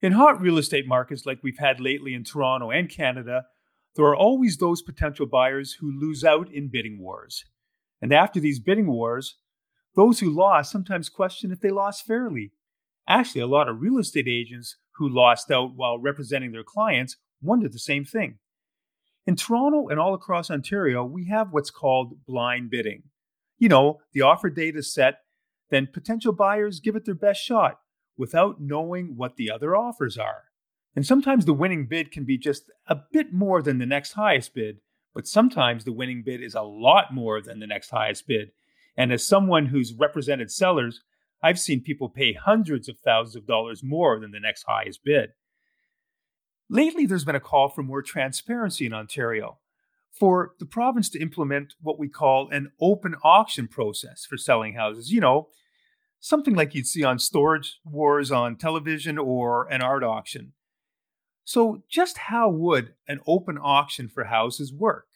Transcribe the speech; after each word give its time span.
In 0.00 0.12
hot 0.12 0.40
real 0.40 0.58
estate 0.58 0.86
markets 0.86 1.26
like 1.26 1.40
we've 1.42 1.58
had 1.58 1.80
lately 1.80 2.14
in 2.14 2.22
Toronto 2.22 2.70
and 2.70 2.88
Canada, 2.88 3.46
there 3.96 4.04
are 4.04 4.14
always 4.14 4.56
those 4.56 4.80
potential 4.80 5.26
buyers 5.26 5.72
who 5.80 5.90
lose 5.90 6.22
out 6.22 6.48
in 6.52 6.68
bidding 6.68 7.00
wars. 7.00 7.44
And 8.00 8.12
after 8.12 8.38
these 8.38 8.60
bidding 8.60 8.86
wars, 8.86 9.38
those 9.96 10.20
who 10.20 10.30
lost 10.30 10.70
sometimes 10.70 11.08
question 11.08 11.50
if 11.50 11.60
they 11.60 11.70
lost 11.70 12.06
fairly. 12.06 12.52
Actually, 13.08 13.40
a 13.40 13.48
lot 13.48 13.68
of 13.68 13.80
real 13.80 13.98
estate 13.98 14.28
agents 14.28 14.76
who 14.98 15.08
lost 15.08 15.50
out 15.50 15.74
while 15.74 15.98
representing 15.98 16.52
their 16.52 16.62
clients 16.62 17.16
wondered 17.42 17.72
the 17.72 17.80
same 17.80 18.04
thing. 18.04 18.38
In 19.26 19.34
Toronto 19.34 19.88
and 19.88 19.98
all 19.98 20.14
across 20.14 20.48
Ontario, 20.48 21.04
we 21.04 21.26
have 21.26 21.48
what's 21.50 21.72
called 21.72 22.24
blind 22.24 22.70
bidding. 22.70 23.02
You 23.58 23.68
know, 23.68 23.98
the 24.12 24.22
offer 24.22 24.48
date 24.48 24.76
is 24.76 24.94
set, 24.94 25.22
then 25.70 25.88
potential 25.92 26.32
buyers 26.32 26.78
give 26.78 26.94
it 26.94 27.04
their 27.04 27.16
best 27.16 27.42
shot 27.42 27.80
without 28.18 28.60
knowing 28.60 29.16
what 29.16 29.36
the 29.36 29.50
other 29.50 29.74
offers 29.76 30.18
are. 30.18 30.44
And 30.94 31.06
sometimes 31.06 31.44
the 31.44 31.54
winning 31.54 31.86
bid 31.86 32.10
can 32.10 32.24
be 32.24 32.36
just 32.36 32.70
a 32.88 32.96
bit 33.12 33.32
more 33.32 33.62
than 33.62 33.78
the 33.78 33.86
next 33.86 34.12
highest 34.12 34.52
bid, 34.54 34.80
but 35.14 35.26
sometimes 35.26 35.84
the 35.84 35.92
winning 35.92 36.22
bid 36.24 36.42
is 36.42 36.54
a 36.54 36.62
lot 36.62 37.14
more 37.14 37.40
than 37.40 37.60
the 37.60 37.66
next 37.66 37.90
highest 37.90 38.26
bid. 38.26 38.50
And 38.96 39.12
as 39.12 39.26
someone 39.26 39.66
who's 39.66 39.94
represented 39.94 40.50
sellers, 40.50 41.02
I've 41.42 41.60
seen 41.60 41.82
people 41.82 42.08
pay 42.08 42.32
hundreds 42.32 42.88
of 42.88 42.98
thousands 42.98 43.36
of 43.36 43.46
dollars 43.46 43.82
more 43.82 44.18
than 44.18 44.32
the 44.32 44.40
next 44.40 44.64
highest 44.64 45.04
bid. 45.04 45.30
Lately, 46.68 47.06
there's 47.06 47.24
been 47.24 47.36
a 47.36 47.40
call 47.40 47.68
for 47.68 47.82
more 47.82 48.02
transparency 48.02 48.84
in 48.84 48.92
Ontario, 48.92 49.58
for 50.10 50.52
the 50.58 50.66
province 50.66 51.08
to 51.10 51.20
implement 51.20 51.74
what 51.80 51.98
we 51.98 52.08
call 52.08 52.48
an 52.50 52.72
open 52.80 53.14
auction 53.22 53.68
process 53.68 54.26
for 54.26 54.36
selling 54.36 54.74
houses. 54.74 55.12
You 55.12 55.20
know, 55.20 55.48
something 56.20 56.54
like 56.54 56.74
you'd 56.74 56.86
see 56.86 57.04
on 57.04 57.18
storage 57.18 57.78
wars 57.84 58.30
on 58.30 58.56
television 58.56 59.18
or 59.18 59.66
an 59.70 59.82
art 59.82 60.02
auction. 60.02 60.52
So, 61.44 61.82
just 61.88 62.18
how 62.18 62.50
would 62.50 62.94
an 63.06 63.20
open 63.26 63.56
auction 63.56 64.08
for 64.08 64.24
houses 64.24 64.72
work? 64.72 65.06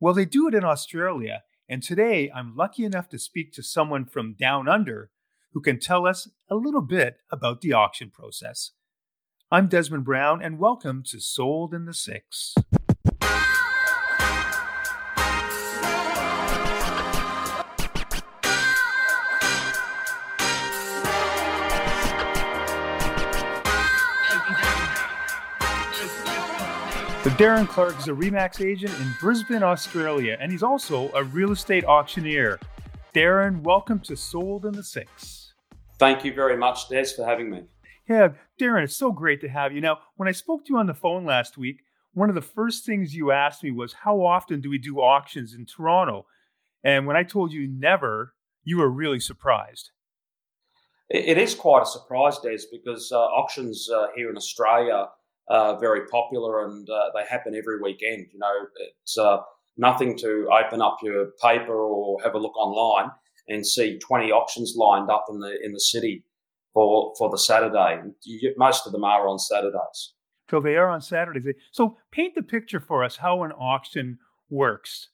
Well, 0.00 0.14
they 0.14 0.24
do 0.24 0.48
it 0.48 0.54
in 0.54 0.64
Australia, 0.64 1.42
and 1.68 1.82
today 1.82 2.30
I'm 2.34 2.56
lucky 2.56 2.84
enough 2.84 3.08
to 3.10 3.18
speak 3.18 3.52
to 3.52 3.62
someone 3.62 4.06
from 4.06 4.34
down 4.34 4.68
under 4.68 5.10
who 5.52 5.60
can 5.60 5.78
tell 5.78 6.06
us 6.06 6.28
a 6.50 6.54
little 6.54 6.82
bit 6.82 7.18
about 7.30 7.60
the 7.60 7.72
auction 7.72 8.10
process. 8.10 8.72
I'm 9.50 9.68
Desmond 9.68 10.04
Brown, 10.04 10.42
and 10.42 10.58
welcome 10.58 11.02
to 11.06 11.20
Sold 11.20 11.72
in 11.72 11.84
the 11.84 11.94
Six. 11.94 12.54
Darren 27.36 27.68
Clark 27.68 27.98
is 27.98 28.08
a 28.08 28.12
Remax 28.12 28.64
agent 28.64 28.98
in 28.98 29.14
Brisbane, 29.20 29.62
Australia, 29.62 30.38
and 30.40 30.50
he's 30.50 30.62
also 30.62 31.12
a 31.12 31.22
real 31.22 31.52
estate 31.52 31.84
auctioneer. 31.84 32.58
Darren, 33.14 33.60
welcome 33.60 34.00
to 34.00 34.16
Sold 34.16 34.64
in 34.64 34.72
the 34.72 34.82
Six. 34.82 35.52
Thank 35.98 36.24
you 36.24 36.32
very 36.32 36.56
much, 36.56 36.88
Des, 36.88 37.08
for 37.14 37.26
having 37.26 37.50
me. 37.50 37.64
Yeah, 38.08 38.28
Darren, 38.58 38.84
it's 38.84 38.96
so 38.96 39.12
great 39.12 39.42
to 39.42 39.50
have 39.50 39.74
you. 39.74 39.82
Now, 39.82 39.98
when 40.16 40.30
I 40.30 40.32
spoke 40.32 40.64
to 40.64 40.72
you 40.72 40.78
on 40.78 40.86
the 40.86 40.94
phone 40.94 41.26
last 41.26 41.58
week, 41.58 41.82
one 42.14 42.30
of 42.30 42.34
the 42.34 42.40
first 42.40 42.86
things 42.86 43.14
you 43.14 43.32
asked 43.32 43.62
me 43.62 43.70
was, 43.70 43.92
How 43.92 44.24
often 44.24 44.62
do 44.62 44.70
we 44.70 44.78
do 44.78 45.00
auctions 45.00 45.52
in 45.52 45.66
Toronto? 45.66 46.24
And 46.82 47.06
when 47.06 47.18
I 47.18 47.22
told 47.22 47.52
you 47.52 47.68
never, 47.68 48.32
you 48.64 48.78
were 48.78 48.88
really 48.88 49.20
surprised. 49.20 49.90
It 51.10 51.36
is 51.36 51.54
quite 51.54 51.82
a 51.82 51.86
surprise, 51.86 52.38
Des, 52.38 52.64
because 52.72 53.12
uh, 53.12 53.18
auctions 53.18 53.90
uh, 53.94 54.06
here 54.16 54.30
in 54.30 54.38
Australia 54.38 55.08
uh, 55.48 55.76
very 55.78 56.06
popular 56.06 56.64
and 56.64 56.88
uh, 56.88 57.10
they 57.14 57.24
happen 57.28 57.54
every 57.54 57.80
weekend. 57.80 58.26
You 58.32 58.38
know, 58.38 58.66
it's 59.00 59.16
uh, 59.16 59.38
nothing 59.76 60.16
to 60.18 60.48
open 60.50 60.82
up 60.82 60.98
your 61.02 61.26
paper 61.42 61.74
or 61.74 62.22
have 62.22 62.34
a 62.34 62.38
look 62.38 62.56
online 62.56 63.10
and 63.48 63.66
see 63.66 63.98
20 63.98 64.32
auctions 64.32 64.74
lined 64.76 65.10
up 65.10 65.26
in 65.30 65.38
the 65.38 65.56
in 65.62 65.72
the 65.72 65.80
city 65.80 66.24
for 66.74 67.14
for 67.18 67.30
the 67.30 67.38
Saturday. 67.38 68.02
You, 68.24 68.54
most 68.56 68.86
of 68.86 68.92
them 68.92 69.04
are 69.04 69.28
on 69.28 69.38
Saturdays. 69.38 70.14
So 70.50 70.60
they 70.60 70.76
are 70.76 70.88
on 70.88 71.00
Saturdays. 71.00 71.54
So 71.72 71.96
paint 72.12 72.34
the 72.34 72.42
picture 72.42 72.80
for 72.80 73.02
us 73.02 73.16
how 73.16 73.42
an 73.42 73.52
auction 73.52 74.18
works. 74.48 75.08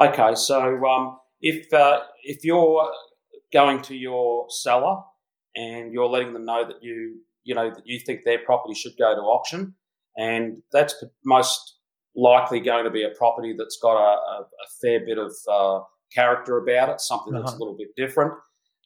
Okay, 0.00 0.34
so 0.34 0.84
um, 0.84 1.18
if 1.40 1.72
uh, 1.72 2.00
if 2.22 2.44
you're 2.44 2.90
going 3.52 3.80
to 3.82 3.94
your 3.94 4.46
seller 4.50 5.02
and 5.54 5.92
you're 5.92 6.08
letting 6.08 6.32
them 6.32 6.44
know 6.44 6.66
that 6.66 6.82
you 6.82 7.20
you 7.46 7.54
know 7.54 7.70
that 7.70 7.86
you 7.86 7.98
think 7.98 8.24
their 8.24 8.40
property 8.40 8.74
should 8.74 8.96
go 8.98 9.14
to 9.14 9.20
auction, 9.20 9.74
and 10.16 10.58
that's 10.72 11.02
most 11.24 11.76
likely 12.14 12.60
going 12.60 12.84
to 12.84 12.90
be 12.90 13.04
a 13.04 13.10
property 13.10 13.54
that's 13.56 13.78
got 13.80 13.96
a, 13.96 14.18
a, 14.18 14.40
a 14.42 14.68
fair 14.82 15.00
bit 15.04 15.18
of 15.18 15.32
uh, 15.50 15.80
character 16.14 16.58
about 16.58 16.88
it, 16.88 17.00
something 17.00 17.32
that's 17.32 17.50
uh-huh. 17.50 17.56
a 17.56 17.60
little 17.60 17.76
bit 17.76 17.88
different, 17.96 18.32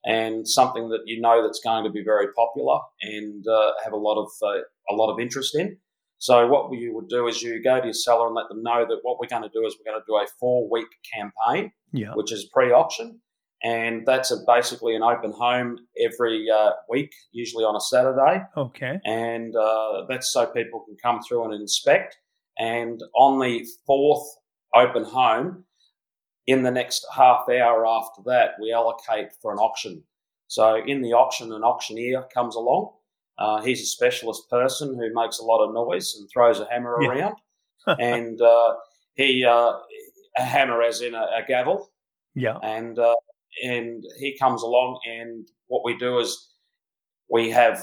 and 0.04 0.46
something 0.46 0.88
that 0.90 1.00
you 1.06 1.20
know 1.20 1.42
that's 1.42 1.60
going 1.60 1.84
to 1.84 1.90
be 1.90 2.02
very 2.04 2.26
popular 2.34 2.78
and 3.02 3.44
uh, 3.48 3.72
have 3.82 3.92
a 3.92 3.96
lot 3.96 4.22
of 4.22 4.30
uh, 4.42 4.60
a 4.90 4.94
lot 4.94 5.12
of 5.12 5.18
interest 5.18 5.56
in. 5.56 5.78
So 6.18 6.46
what 6.46 6.70
you 6.78 6.94
would 6.94 7.08
do 7.08 7.28
is 7.28 7.42
you 7.42 7.62
go 7.62 7.80
to 7.80 7.86
your 7.86 7.94
seller 7.94 8.26
and 8.26 8.34
let 8.34 8.48
them 8.50 8.62
know 8.62 8.84
that 8.86 8.98
what 9.02 9.18
we're 9.18 9.28
going 9.28 9.42
to 9.42 9.48
do 9.48 9.64
is 9.66 9.74
we're 9.78 9.90
going 9.90 10.02
to 10.02 10.06
do 10.06 10.16
a 10.16 10.26
four 10.38 10.68
week 10.70 10.88
campaign, 11.14 11.72
yeah. 11.92 12.12
which 12.12 12.30
is 12.30 12.44
pre 12.52 12.72
auction, 12.72 13.22
and 13.62 14.06
that's 14.06 14.30
a, 14.30 14.36
basically 14.46 14.94
an 14.94 15.02
open 15.02 15.32
home 15.32 15.78
every 16.00 16.46
uh, 16.50 16.70
week, 16.88 17.12
usually 17.32 17.64
on 17.64 17.76
a 17.76 17.80
Saturday. 17.80 18.42
Okay. 18.56 18.98
And 19.04 19.54
uh, 19.54 20.04
that's 20.08 20.32
so 20.32 20.46
people 20.46 20.80
can 20.80 20.96
come 21.02 21.20
through 21.22 21.44
and 21.44 21.54
inspect. 21.54 22.16
And 22.58 23.00
on 23.14 23.38
the 23.38 23.66
fourth 23.86 24.26
open 24.74 25.04
home, 25.04 25.64
in 26.46 26.62
the 26.62 26.70
next 26.70 27.06
half 27.14 27.48
hour 27.48 27.86
after 27.86 28.22
that, 28.26 28.52
we 28.60 28.72
allocate 28.72 29.28
for 29.40 29.52
an 29.52 29.58
auction. 29.58 30.02
So 30.48 30.82
in 30.84 31.02
the 31.02 31.12
auction, 31.12 31.52
an 31.52 31.62
auctioneer 31.62 32.24
comes 32.34 32.56
along. 32.56 32.92
Uh, 33.38 33.62
he's 33.62 33.80
a 33.82 33.86
specialist 33.86 34.48
person 34.50 34.96
who 34.96 35.14
makes 35.14 35.38
a 35.38 35.44
lot 35.44 35.64
of 35.64 35.72
noise 35.72 36.16
and 36.18 36.28
throws 36.30 36.60
a 36.60 36.66
hammer 36.70 36.98
yeah. 37.00 37.08
around. 37.08 37.36
and 38.00 38.40
uh, 38.40 38.74
he, 39.14 39.44
uh, 39.44 39.72
a 40.36 40.42
hammer 40.42 40.82
as 40.82 41.02
in 41.02 41.14
a, 41.14 41.22
a 41.22 41.42
gavel. 41.46 41.90
Yeah. 42.34 42.58
And 42.62 42.98
uh, 42.98 43.14
and 43.64 44.04
he 44.18 44.36
comes 44.38 44.62
along 44.62 45.00
and 45.08 45.48
what 45.66 45.84
we 45.84 45.96
do 45.96 46.18
is 46.18 46.50
we 47.28 47.50
have 47.50 47.82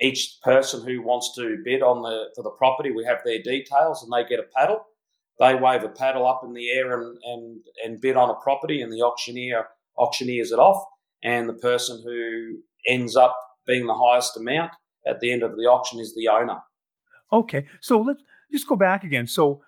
each 0.00 0.38
person 0.42 0.84
who 0.84 1.02
wants 1.02 1.34
to 1.36 1.58
bid 1.64 1.82
on 1.82 2.02
the 2.02 2.30
for 2.34 2.42
the 2.42 2.50
property 2.50 2.90
we 2.90 3.04
have 3.04 3.18
their 3.24 3.42
details 3.42 4.02
and 4.02 4.12
they 4.12 4.28
get 4.28 4.40
a 4.40 4.46
paddle. 4.56 4.86
They 5.38 5.54
wave 5.54 5.84
a 5.84 5.88
paddle 5.88 6.26
up 6.26 6.42
in 6.44 6.52
the 6.52 6.70
air 6.70 6.98
and 6.98 7.18
and, 7.24 7.60
and 7.84 8.00
bid 8.00 8.16
on 8.16 8.30
a 8.30 8.34
property 8.34 8.82
and 8.82 8.92
the 8.92 9.02
auctioneer 9.02 9.66
auctioneers 9.98 10.52
it 10.52 10.58
off 10.58 10.82
and 11.22 11.48
the 11.48 11.54
person 11.54 12.02
who 12.02 12.58
ends 12.86 13.16
up 13.16 13.36
being 13.66 13.86
the 13.86 13.94
highest 13.94 14.36
amount 14.36 14.72
at 15.06 15.20
the 15.20 15.30
end 15.30 15.42
of 15.42 15.56
the 15.56 15.64
auction 15.64 16.00
is 16.00 16.14
the 16.14 16.28
owner. 16.28 16.58
Okay 17.32 17.66
so 17.80 18.00
let's 18.00 18.22
just 18.50 18.68
go 18.68 18.76
back 18.76 19.04
again. 19.04 19.26
So 19.26 19.62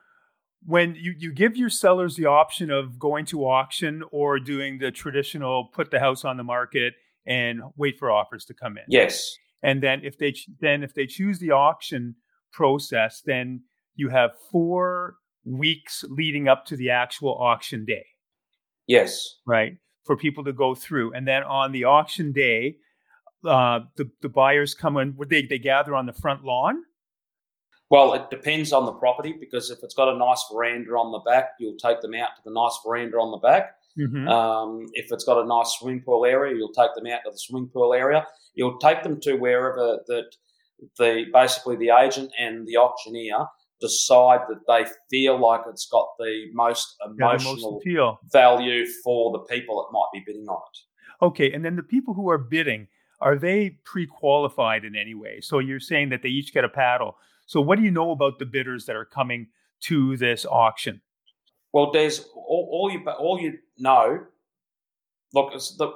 when 0.67 0.95
you, 0.95 1.15
you 1.19 1.33
give 1.33 1.57
your 1.57 1.71
sellers 1.71 2.17
the 2.17 2.27
option 2.27 2.71
of 2.71 2.99
going 2.99 3.27
to 3.27 3.45
auction 3.45 4.03
or 4.13 4.39
doing 4.39 4.79
the 4.79 4.91
traditional 4.91 5.69
put 5.73 5.91
the 5.91 5.99
house 5.99 6.25
on 6.25 6.37
the 6.37 6.45
market 6.45 6.95
and 7.27 7.61
wait 7.77 7.99
for 7.99 8.11
offers 8.11 8.45
to 8.47 8.55
come 8.55 8.77
in. 8.77 8.85
Yes. 8.89 9.37
And 9.63 9.83
then 9.83 10.01
if 10.05 10.19
they 10.19 10.35
then 10.61 10.83
if 10.83 10.95
they 10.95 11.07
choose 11.07 11.39
the 11.39 11.53
auction 11.53 12.17
process, 12.53 13.23
then 13.25 13.63
you 13.95 14.09
have 14.09 14.31
four 14.51 15.17
weeks 15.45 16.05
leading 16.09 16.49
up 16.49 16.67
to 16.67 16.77
the 16.77 16.91
actual 16.91 17.37
auction 17.41 17.85
day. 17.85 18.05
Yes. 18.87 19.37
Right. 19.47 19.75
For 20.05 20.17
people 20.17 20.45
to 20.45 20.53
go 20.53 20.75
through. 20.75 21.15
And 21.15 21.27
then 21.27 21.45
on 21.45 21.73
the 21.73 21.85
auction 21.85 22.33
day, 22.33 22.77
uh, 23.45 23.81
the, 23.97 24.11
the 24.21 24.29
buyers 24.29 24.75
come 24.75 24.97
in, 24.97 25.17
they, 25.29 25.43
they 25.43 25.59
gather 25.59 25.95
on 25.95 26.07
the 26.07 26.13
front 26.13 26.45
lawn 26.45 26.83
well, 27.93 28.15
it 28.15 28.31
depends 28.31 28.73
on 28.73 28.87
the 28.87 28.93
property 28.93 29.35
because 29.39 29.71
if 29.71 29.81
it's 29.83 29.93
got 29.93 30.09
a 30.09 30.17
nice 30.17 30.43
veranda 30.51 30.93
on 30.93 31.13
the 31.13 31.19
back, 31.31 31.51
you'll 31.61 31.77
take 31.77 32.01
them 32.01 32.15
out 32.15 32.31
to 32.37 32.43
the 32.43 32.51
nice 32.51 32.79
veranda 32.83 33.19
on 33.19 33.33
the 33.33 33.37
back. 33.37 33.75
Mm-hmm. 33.99 34.27
Um, 34.29 34.87
if 34.95 35.13
it's 35.13 35.25
got 35.25 35.45
a 35.45 35.47
nice 35.47 35.77
swimming 35.79 36.01
pool 36.01 36.25
area, 36.25 36.57
you'll 36.57 36.73
take 36.73 36.95
them 36.95 37.07
out 37.07 37.21
to 37.27 37.33
the 37.33 37.39
swimming 37.39 37.69
pool 37.69 37.93
area. 37.93 38.27
You'll 38.55 38.79
take 38.79 39.03
them 39.03 39.21
to 39.21 39.35
wherever 39.35 40.01
that 40.07 40.25
the 40.97 41.27
basically 41.35 41.77
the 41.77 41.91
agent 41.91 42.33
and 42.39 42.67
the 42.67 42.79
auctioneer 42.79 43.45
decide 43.83 44.41
that 44.49 44.67
they 44.67 44.91
feel 45.11 45.39
like 45.39 45.61
it's 45.69 45.87
got 45.87 46.09
the 46.19 46.47
most 46.55 46.97
emotional 47.05 47.79
yeah, 47.85 47.93
the 47.93 48.01
most 48.01 48.33
value 48.33 48.87
for 49.05 49.33
the 49.33 49.41
people 49.41 49.83
that 49.83 49.93
might 49.93 50.09
be 50.15 50.23
bidding 50.25 50.49
on 50.49 50.63
it. 50.73 51.25
Okay, 51.27 51.53
and 51.53 51.63
then 51.63 51.77
the 51.77 51.83
people 51.83 52.15
who 52.15 52.31
are 52.31 52.39
bidding 52.39 52.89
are 53.21 53.37
they 53.37 53.79
pre-qualified 53.85 54.85
in 54.85 54.97
any 54.97 55.15
way? 55.15 55.41
So 55.43 55.59
you're 55.59 55.79
saying 55.79 56.09
that 56.09 56.23
they 56.23 56.31
each 56.31 56.55
get 56.55 56.65
a 56.65 56.69
paddle. 56.71 57.17
So, 57.47 57.61
what 57.61 57.79
do 57.79 57.85
you 57.85 57.91
know 57.91 58.11
about 58.11 58.39
the 58.39 58.47
bidders 58.47 58.87
that 58.87 58.97
are 58.97 59.05
coming 59.05 59.49
to 59.83 60.17
this 60.17 60.47
auction? 60.47 61.01
Well, 61.73 61.91
there's 61.91 62.27
all, 62.35 62.69
all 62.71 62.91
you 62.91 63.05
all 63.11 63.41
you 63.41 63.59
know. 63.79 64.27
Look, 65.35 65.53
the, 65.53 65.93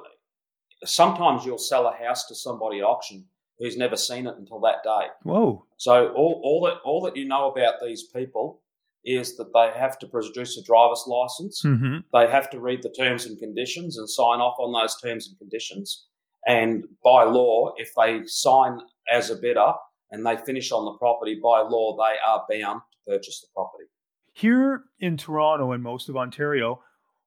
sometimes 0.83 1.45
you'll 1.45 1.57
sell 1.57 1.87
a 1.87 1.95
house 1.95 2.25
to 2.27 2.35
somebody 2.35 2.79
at 2.79 2.83
auction 2.83 3.25
who's 3.59 3.77
never 3.77 3.95
seen 3.95 4.27
it 4.27 4.35
until 4.37 4.59
that 4.61 4.83
day. 4.83 5.07
Whoa. 5.23 5.65
So 5.77 6.09
all, 6.09 6.41
all 6.43 6.65
that 6.65 6.79
all 6.83 7.01
that 7.01 7.15
you 7.15 7.25
know 7.25 7.51
about 7.51 7.75
these 7.83 8.03
people 8.03 8.61
is 9.05 9.37
that 9.37 9.53
they 9.53 9.71
have 9.79 9.97
to 9.99 10.07
produce 10.07 10.57
a 10.57 10.63
driver's 10.63 11.03
license. 11.07 11.61
Mm-hmm. 11.63 11.97
They 12.13 12.29
have 12.29 12.49
to 12.49 12.59
read 12.59 12.83
the 12.83 12.89
terms 12.89 13.25
and 13.25 13.39
conditions 13.39 13.97
and 13.97 14.09
sign 14.09 14.39
off 14.39 14.57
on 14.59 14.73
those 14.73 14.99
terms 15.01 15.27
and 15.27 15.37
conditions. 15.37 16.07
And 16.45 16.85
by 17.03 17.23
law, 17.23 17.73
if 17.77 17.91
they 17.95 18.21
sign 18.25 18.79
as 19.11 19.29
a 19.29 19.35
bidder 19.35 19.73
and 20.11 20.25
they 20.25 20.37
finish 20.37 20.71
on 20.71 20.85
the 20.85 20.97
property, 20.97 21.39
by 21.41 21.61
law, 21.61 21.95
they 21.97 22.15
are 22.25 22.45
bound 22.49 22.81
to 22.91 23.11
purchase 23.11 23.41
the 23.41 23.47
property. 23.53 23.85
Here 24.33 24.83
in 24.99 25.17
Toronto 25.17 25.71
and 25.71 25.83
most 25.83 26.09
of 26.09 26.17
Ontario, 26.17 26.81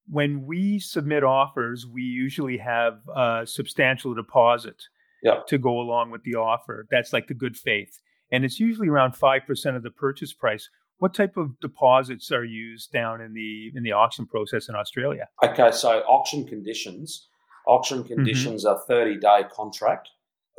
when 0.08 0.44
we 0.46 0.78
submit 0.78 1.22
offers, 1.24 1.86
we 1.86 2.02
usually 2.02 2.58
have 2.58 3.00
a 3.14 3.42
substantial 3.46 4.14
deposit 4.14 4.76
Yep. 5.22 5.48
to 5.48 5.58
go 5.58 5.78
along 5.80 6.10
with 6.10 6.22
the 6.24 6.36
offer. 6.36 6.86
That's 6.90 7.12
like 7.12 7.26
the 7.26 7.34
good 7.34 7.54
faith. 7.54 8.00
And 8.32 8.42
it's 8.42 8.58
usually 8.58 8.88
around 8.88 9.12
5% 9.12 9.76
of 9.76 9.82
the 9.82 9.90
purchase 9.90 10.32
price. 10.32 10.70
What 10.96 11.12
type 11.12 11.36
of 11.36 11.60
deposits 11.60 12.32
are 12.32 12.44
used 12.44 12.90
down 12.90 13.20
in 13.20 13.34
the 13.34 13.70
in 13.74 13.82
the 13.82 13.92
auction 13.92 14.24
process 14.26 14.68
in 14.70 14.74
Australia? 14.76 15.28
Okay, 15.44 15.70
so 15.72 16.00
auction 16.08 16.46
conditions. 16.46 17.28
Auction 17.66 17.98
Mm-hmm. 18.02 18.14
conditions 18.14 18.64
are 18.64 18.80
30 18.88 19.18
day 19.18 19.42
contract. 19.52 20.08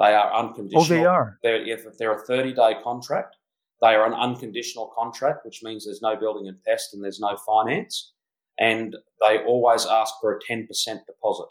They 0.01 0.15
are 0.15 0.33
unconditional. 0.33 0.83
Oh, 0.83 0.88
they 0.88 1.06
are. 1.06 1.38
They're, 1.44 1.63
if 1.68 1.86
they're 2.00 2.13
a 2.13 2.25
30 2.25 2.53
day 2.53 2.75
contract, 2.83 3.36
they 3.81 3.94
are 3.94 4.06
an 4.06 4.13
unconditional 4.13 4.92
contract, 4.98 5.45
which 5.45 5.62
means 5.63 5.86
there's 5.86 6.01
no 6.01 6.15
building 6.15 6.48
and 6.48 6.57
pest 6.63 6.94
and 6.94 7.03
there's 7.03 7.19
no 7.19 7.38
finance. 7.45 8.13
And 8.59 8.95
they 9.21 9.39
always 9.39 9.86
ask 9.86 10.15
for 10.19 10.38
a 10.38 10.39
10% 10.51 10.68
deposit. 11.06 11.48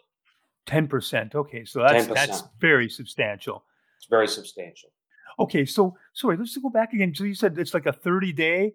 10%. 0.66 1.34
Okay, 1.34 1.64
so 1.64 1.80
that's 1.80 2.06
10%. 2.06 2.14
that's 2.14 2.42
very 2.60 2.88
substantial. 2.88 3.64
It's 3.98 4.08
very 4.08 4.28
substantial. 4.28 4.90
Okay, 5.38 5.64
so 5.64 5.96
sorry, 6.12 6.36
let's 6.36 6.56
go 6.56 6.70
back 6.70 6.92
again. 6.92 7.14
So 7.14 7.24
you 7.24 7.34
said 7.34 7.56
it's 7.56 7.72
like 7.72 7.86
a 7.86 7.92
30 7.92 8.32
day 8.32 8.74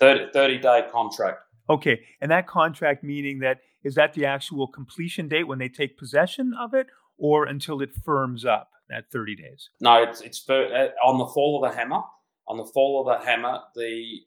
30, 0.00 0.32
30 0.32 0.58
day 0.58 0.84
contract. 0.92 1.40
Okay, 1.70 2.00
and 2.20 2.30
that 2.30 2.46
contract 2.46 3.02
meaning 3.02 3.38
that 3.38 3.60
is 3.82 3.94
that 3.94 4.12
the 4.12 4.26
actual 4.26 4.66
completion 4.66 5.28
date 5.28 5.44
when 5.44 5.58
they 5.58 5.68
take 5.68 5.98
possession 5.98 6.52
of 6.58 6.74
it, 6.74 6.86
or 7.18 7.44
until 7.46 7.80
it 7.80 7.94
firms 7.94 8.44
up 8.44 8.70
that 8.88 9.10
thirty 9.10 9.34
days? 9.34 9.70
No, 9.80 10.02
it's 10.02 10.20
it's 10.20 10.48
uh, 10.48 10.88
on 11.04 11.18
the 11.18 11.26
fall 11.26 11.62
of 11.62 11.70
the 11.70 11.76
hammer. 11.76 12.00
On 12.46 12.56
the 12.58 12.64
fall 12.66 13.00
of 13.00 13.18
the 13.18 13.24
hammer, 13.24 13.60
the 13.74 14.20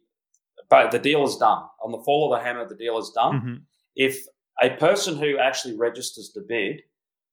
but 0.70 0.92
the 0.92 1.00
deal 1.00 1.24
is 1.24 1.36
done. 1.38 1.64
On 1.84 1.92
the 1.92 2.02
fall 2.04 2.34
of 2.34 2.40
the 2.40 2.44
hammer, 2.44 2.68
the 2.68 2.76
deal 2.76 2.98
is 2.98 3.12
done. 3.12 3.42
Mhm. 3.42 3.62
If 3.96 4.26
a 4.62 4.72
person 4.72 5.18
who 5.18 5.38
actually 5.38 5.78
registers 5.78 6.30
to 6.32 6.42
bid, 6.42 6.82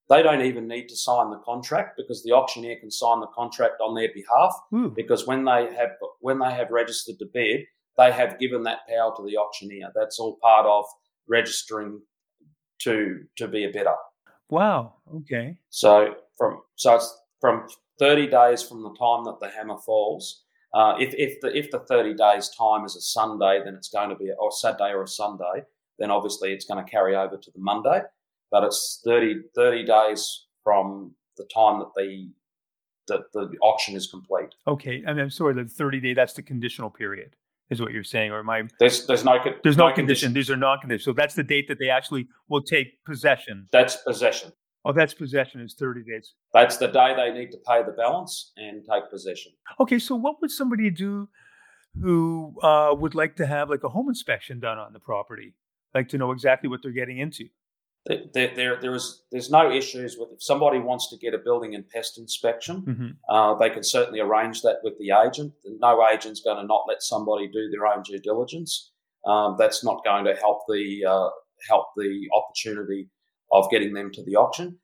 they 0.09 0.21
don't 0.21 0.41
even 0.43 0.67
need 0.67 0.87
to 0.89 0.95
sign 0.95 1.31
the 1.31 1.39
contract 1.39 1.97
because 1.97 2.23
the 2.23 2.31
auctioneer 2.31 2.75
can 2.79 2.91
sign 2.91 3.19
the 3.19 3.27
contract 3.27 3.81
on 3.81 3.95
their 3.95 4.09
behalf. 4.13 4.53
Because 4.95 5.25
when 5.25 5.45
they 5.45 5.73
have 5.75 5.91
when 6.19 6.37
they 6.39 6.51
have 6.51 6.69
registered 6.69 7.17
to 7.19 7.25
bid, 7.25 7.61
they 7.97 8.11
have 8.11 8.37
given 8.39 8.63
that 8.63 8.87
power 8.87 9.11
to 9.15 9.23
the 9.25 9.37
auctioneer. 9.37 9.91
That's 9.95 10.19
all 10.19 10.37
part 10.41 10.67
of 10.67 10.85
registering 11.27 12.01
to 12.81 13.25
to 13.37 13.47
be 13.47 13.63
a 13.65 13.69
bidder. 13.71 13.95
Wow. 14.49 14.95
Okay. 15.17 15.57
So 15.69 16.15
from 16.37 16.61
so 16.75 16.95
it's 16.95 17.17
from 17.41 17.67
thirty 17.99 18.27
days 18.27 18.63
from 18.63 18.83
the 18.83 18.93
time 18.99 19.23
that 19.25 19.39
the 19.39 19.49
hammer 19.49 19.77
falls. 19.77 20.43
Uh, 20.73 20.95
if 20.99 21.13
if 21.15 21.39
the 21.41 21.55
if 21.55 21.71
the 21.71 21.79
thirty 21.79 22.13
days 22.13 22.49
time 22.49 22.85
is 22.85 22.95
a 22.95 23.01
Sunday, 23.01 23.61
then 23.63 23.75
it's 23.75 23.89
going 23.89 24.09
to 24.09 24.15
be 24.15 24.29
a, 24.29 24.33
or 24.33 24.51
Saturday 24.51 24.91
or 24.91 25.03
a 25.03 25.07
Sunday. 25.07 25.63
Then 25.99 26.11
obviously 26.11 26.51
it's 26.51 26.65
going 26.65 26.83
to 26.83 26.89
carry 26.89 27.15
over 27.15 27.37
to 27.37 27.51
the 27.51 27.59
Monday. 27.59 28.01
But 28.51 28.63
it's 28.63 29.01
30, 29.03 29.41
30 29.55 29.85
days 29.85 30.45
from 30.63 31.13
the 31.37 31.45
time 31.53 31.79
that 31.79 31.89
the 31.95 32.29
that 33.07 33.31
the 33.33 33.55
auction 33.61 33.95
is 33.95 34.07
complete. 34.07 34.49
Okay, 34.67 35.03
and 35.05 35.19
I'm 35.19 35.29
sorry. 35.29 35.53
The 35.53 35.65
thirty 35.65 35.99
day 35.99 36.13
that's 36.13 36.33
the 36.33 36.41
conditional 36.41 36.89
period, 36.89 37.35
is 37.69 37.81
what 37.81 37.91
you're 37.91 38.03
saying, 38.03 38.31
or 38.31 38.43
my 38.43 38.63
There's 38.79 39.05
there's 39.07 39.23
no 39.23 39.39
There's 39.63 39.77
no, 39.77 39.91
condition. 39.91 40.33
These 40.33 40.49
are 40.49 40.55
non-conditional. 40.55 41.13
So 41.13 41.15
that's 41.15 41.35
the 41.35 41.43
date 41.43 41.67
that 41.67 41.79
they 41.79 41.89
actually 41.89 42.27
will 42.49 42.61
take 42.61 43.03
possession. 43.05 43.67
That's 43.71 43.97
possession. 43.97 44.51
Oh, 44.83 44.93
that's 44.93 45.13
possession 45.15 45.61
is 45.61 45.73
thirty 45.73 46.03
days. 46.03 46.35
That's 46.53 46.77
the 46.77 46.87
day 46.87 47.15
they 47.15 47.31
need 47.31 47.51
to 47.51 47.57
pay 47.67 47.81
the 47.83 47.93
balance 47.93 48.51
and 48.57 48.83
take 48.89 49.09
possession. 49.09 49.51
Okay, 49.79 49.97
so 49.97 50.15
what 50.15 50.35
would 50.41 50.51
somebody 50.51 50.91
do 50.91 51.27
who 52.01 52.53
uh, 52.61 52.93
would 52.95 53.15
like 53.15 53.35
to 53.37 53.45
have 53.47 53.69
like 53.69 53.83
a 53.83 53.89
home 53.89 54.09
inspection 54.09 54.59
done 54.59 54.77
on 54.77 54.93
the 54.93 54.99
property, 54.99 55.55
like 55.95 56.07
to 56.09 56.17
know 56.17 56.31
exactly 56.31 56.69
what 56.69 56.81
they're 56.83 56.91
getting 56.91 57.17
into? 57.17 57.45
There, 58.07 58.49
there, 58.55 58.79
there 58.79 58.93
is 58.93 59.23
there's 59.31 59.49
no 59.49 59.71
issues 59.71 60.15
with 60.17 60.29
if 60.31 60.43
somebody 60.43 60.77
wants 60.77 61.09
to 61.09 61.17
get 61.17 61.33
a 61.33 61.39
building 61.39 61.73
and 61.73 61.89
pest 61.89 62.19
inspection, 62.19 62.77
hmm 62.81 63.33
uh, 63.33 63.55
they 63.55 63.69
can 63.69 63.83
certainly 63.83 64.19
arrange 64.19 64.61
that 64.61 64.77
with 64.83 64.93
the 64.99 65.11
agent. 65.25 65.53
No 65.79 66.07
agent's 66.13 66.41
going 66.41 66.57
to 66.57 66.67
not 66.67 66.83
let 66.87 67.01
somebody 67.01 67.47
do 67.47 67.69
their 67.71 67.87
own 67.87 68.03
due 68.03 68.19
diligence. 68.19 68.91
Um, 69.25 69.55
that's 69.57 69.83
not 69.83 70.03
going 70.05 70.25
to 70.25 70.35
help 70.35 70.59
the 70.67 71.03
uh, 71.03 71.29
help 71.67 71.87
the 71.97 72.27
opportunity 72.35 73.09
of 73.51 73.69
getting 73.71 73.93
them 73.93 74.11
to 74.13 74.23
the 74.23 74.35
auction. 74.35 74.77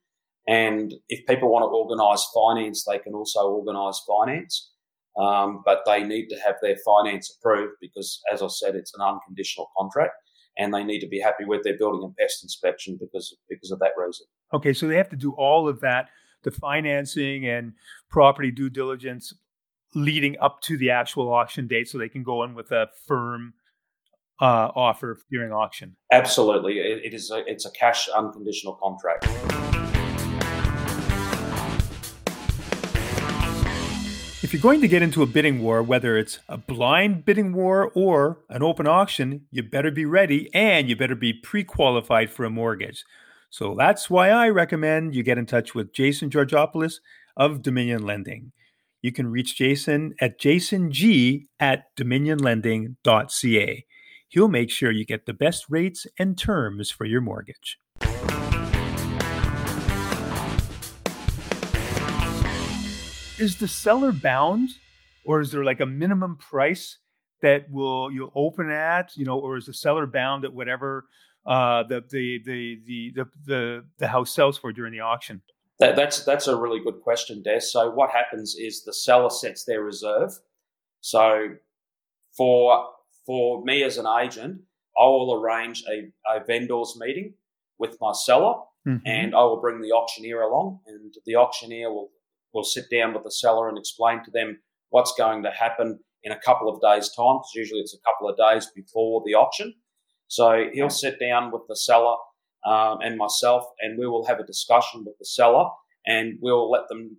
And 0.48 0.92
if 1.08 1.24
people 1.26 1.50
want 1.50 1.62
to 1.62 1.68
organise 1.68 2.26
finance, 2.34 2.84
they 2.84 2.98
can 2.98 3.14
also 3.14 3.48
organise 3.48 4.02
finance, 4.08 4.72
um, 5.16 5.62
but 5.64 5.82
they 5.86 6.02
need 6.02 6.28
to 6.28 6.36
have 6.44 6.56
their 6.60 6.76
finance 6.84 7.36
approved 7.38 7.74
because, 7.80 8.20
as 8.32 8.42
I 8.42 8.48
said, 8.48 8.74
it's 8.74 8.92
an 8.94 9.02
unconditional 9.02 9.70
contract, 9.78 10.14
and 10.58 10.72
they 10.72 10.84
need 10.84 11.00
to 11.00 11.08
be 11.08 11.20
happy 11.20 11.44
with 11.44 11.62
their 11.62 11.76
building 11.76 12.02
and 12.02 12.16
pest 12.16 12.42
inspection 12.42 12.98
because 13.00 13.36
because 13.48 13.70
of 13.70 13.78
that 13.80 13.92
reason. 13.96 14.26
Okay, 14.52 14.72
so 14.72 14.86
they 14.86 14.96
have 14.96 15.08
to 15.10 15.16
do 15.16 15.32
all 15.32 15.68
of 15.68 15.80
that, 15.80 16.08
the 16.42 16.50
financing 16.50 17.46
and 17.46 17.72
property 18.10 18.50
due 18.50 18.70
diligence 18.70 19.34
leading 19.94 20.36
up 20.40 20.60
to 20.62 20.76
the 20.76 20.90
actual 20.90 21.32
auction 21.32 21.66
date 21.66 21.88
so 21.88 21.98
they 21.98 22.08
can 22.08 22.22
go 22.22 22.42
in 22.44 22.54
with 22.54 22.72
a 22.72 22.88
firm 23.06 23.54
uh, 24.40 24.70
offer 24.74 25.18
during 25.30 25.52
auction. 25.52 25.96
Absolutely, 26.10 26.78
it, 26.78 27.04
it 27.04 27.14
is 27.14 27.30
a, 27.30 27.44
it's 27.46 27.66
a 27.66 27.70
cash 27.70 28.08
unconditional 28.08 28.74
contract. 28.74 29.26
If 34.52 34.56
you're 34.56 34.70
going 34.70 34.82
to 34.82 34.88
get 34.88 35.00
into 35.00 35.22
a 35.22 35.26
bidding 35.26 35.62
war, 35.62 35.82
whether 35.82 36.18
it's 36.18 36.38
a 36.46 36.58
blind 36.58 37.24
bidding 37.24 37.54
war 37.54 37.90
or 37.94 38.40
an 38.50 38.62
open 38.62 38.86
auction, 38.86 39.46
you 39.50 39.62
better 39.62 39.90
be 39.90 40.04
ready 40.04 40.50
and 40.52 40.90
you 40.90 40.94
better 40.94 41.14
be 41.14 41.32
pre 41.32 41.64
qualified 41.64 42.30
for 42.30 42.44
a 42.44 42.50
mortgage. 42.50 43.02
So 43.48 43.74
that's 43.74 44.10
why 44.10 44.28
I 44.28 44.50
recommend 44.50 45.14
you 45.14 45.22
get 45.22 45.38
in 45.38 45.46
touch 45.46 45.74
with 45.74 45.94
Jason 45.94 46.28
Georgopoulos 46.28 46.96
of 47.34 47.62
Dominion 47.62 48.04
Lending. 48.04 48.52
You 49.00 49.10
can 49.10 49.28
reach 49.28 49.56
Jason 49.56 50.12
at 50.20 50.38
jasong 50.38 51.46
at 51.58 51.96
dominionlending.ca. 51.96 53.84
He'll 54.28 54.48
make 54.48 54.70
sure 54.70 54.90
you 54.90 55.06
get 55.06 55.24
the 55.24 55.32
best 55.32 55.64
rates 55.70 56.06
and 56.18 56.36
terms 56.36 56.90
for 56.90 57.06
your 57.06 57.22
mortgage. 57.22 57.78
Is 63.42 63.56
the 63.58 63.66
seller 63.66 64.12
bound 64.12 64.68
or 65.24 65.40
is 65.40 65.50
there 65.50 65.64
like 65.64 65.80
a 65.80 65.86
minimum 66.02 66.36
price 66.36 66.98
that 67.40 67.68
will 67.68 68.08
you'll 68.12 68.30
open 68.36 68.70
at, 68.70 69.16
you 69.16 69.24
know, 69.24 69.36
or 69.36 69.56
is 69.56 69.66
the 69.66 69.74
seller 69.74 70.06
bound 70.06 70.44
at 70.44 70.52
whatever 70.54 71.06
uh, 71.44 71.82
the, 71.82 72.04
the, 72.08 72.40
the 72.46 72.80
the 72.86 73.10
the 73.16 73.24
the 73.44 73.84
the 73.98 74.06
house 74.06 74.30
sells 74.32 74.56
for 74.58 74.72
during 74.72 74.92
the 74.92 75.00
auction? 75.00 75.42
That, 75.80 75.96
that's 75.96 76.24
that's 76.24 76.46
a 76.46 76.54
really 76.54 76.78
good 76.86 77.00
question, 77.02 77.42
Des. 77.42 77.62
So 77.62 77.90
what 77.90 78.10
happens 78.10 78.54
is 78.56 78.84
the 78.84 78.94
seller 78.94 79.30
sets 79.30 79.64
their 79.64 79.82
reserve. 79.82 80.30
So 81.00 81.56
for 82.36 82.90
for 83.26 83.64
me 83.64 83.82
as 83.82 83.98
an 83.98 84.06
agent, 84.06 84.60
I 84.96 85.06
will 85.06 85.34
arrange 85.34 85.82
a, 85.90 86.12
a 86.32 86.44
vendors 86.44 86.96
meeting 86.96 87.34
with 87.78 87.96
my 88.00 88.12
seller, 88.12 88.54
Mhm. 88.86 89.02
and 89.04 89.34
I 89.34 89.42
will 89.42 89.60
bring 89.60 89.80
the 89.80 89.90
auctioneer 89.90 90.42
along, 90.42 90.78
and 90.86 91.12
the 91.26 91.34
auctioneer 91.34 91.92
will 91.92 92.10
will 92.52 92.64
sit 92.64 92.84
down 92.90 93.14
with 93.14 93.24
the 93.24 93.30
seller 93.30 93.68
and 93.68 93.78
explain 93.78 94.22
to 94.24 94.30
them 94.30 94.60
what's 94.90 95.14
going 95.16 95.42
to 95.42 95.50
happen 95.50 96.00
in 96.22 96.32
a 96.32 96.38
couple 96.38 96.68
of 96.68 96.80
days' 96.80 97.10
time, 97.10 97.36
because 97.36 97.52
usually 97.54 97.80
it's 97.80 97.94
a 97.94 98.08
couple 98.08 98.28
of 98.28 98.36
days 98.36 98.70
before 98.74 99.22
the 99.26 99.34
auction. 99.34 99.74
So 100.28 100.66
he'll 100.72 100.90
sit 100.90 101.18
down 101.18 101.50
with 101.50 101.62
the 101.68 101.76
seller 101.76 102.16
um, 102.64 102.98
and 103.02 103.16
myself, 103.16 103.64
and 103.80 103.98
we 103.98 104.06
will 104.06 104.26
have 104.26 104.38
a 104.38 104.46
discussion 104.46 105.04
with 105.04 105.18
the 105.18 105.24
seller, 105.24 105.68
and 106.06 106.38
we'll 106.40 106.70
let 106.70 106.88
them 106.88 107.18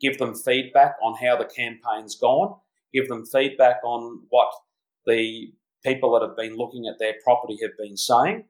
give 0.00 0.18
them 0.18 0.34
feedback 0.34 0.94
on 1.02 1.14
how 1.24 1.36
the 1.36 1.44
campaign's 1.44 2.16
gone, 2.16 2.56
give 2.92 3.08
them 3.08 3.24
feedback 3.24 3.76
on 3.84 4.22
what 4.28 4.48
the 5.06 5.52
people 5.84 6.12
that 6.12 6.26
have 6.26 6.36
been 6.36 6.56
looking 6.56 6.86
at 6.86 6.98
their 6.98 7.14
property 7.24 7.58
have 7.62 7.76
been 7.78 7.96
saying, 7.96 8.44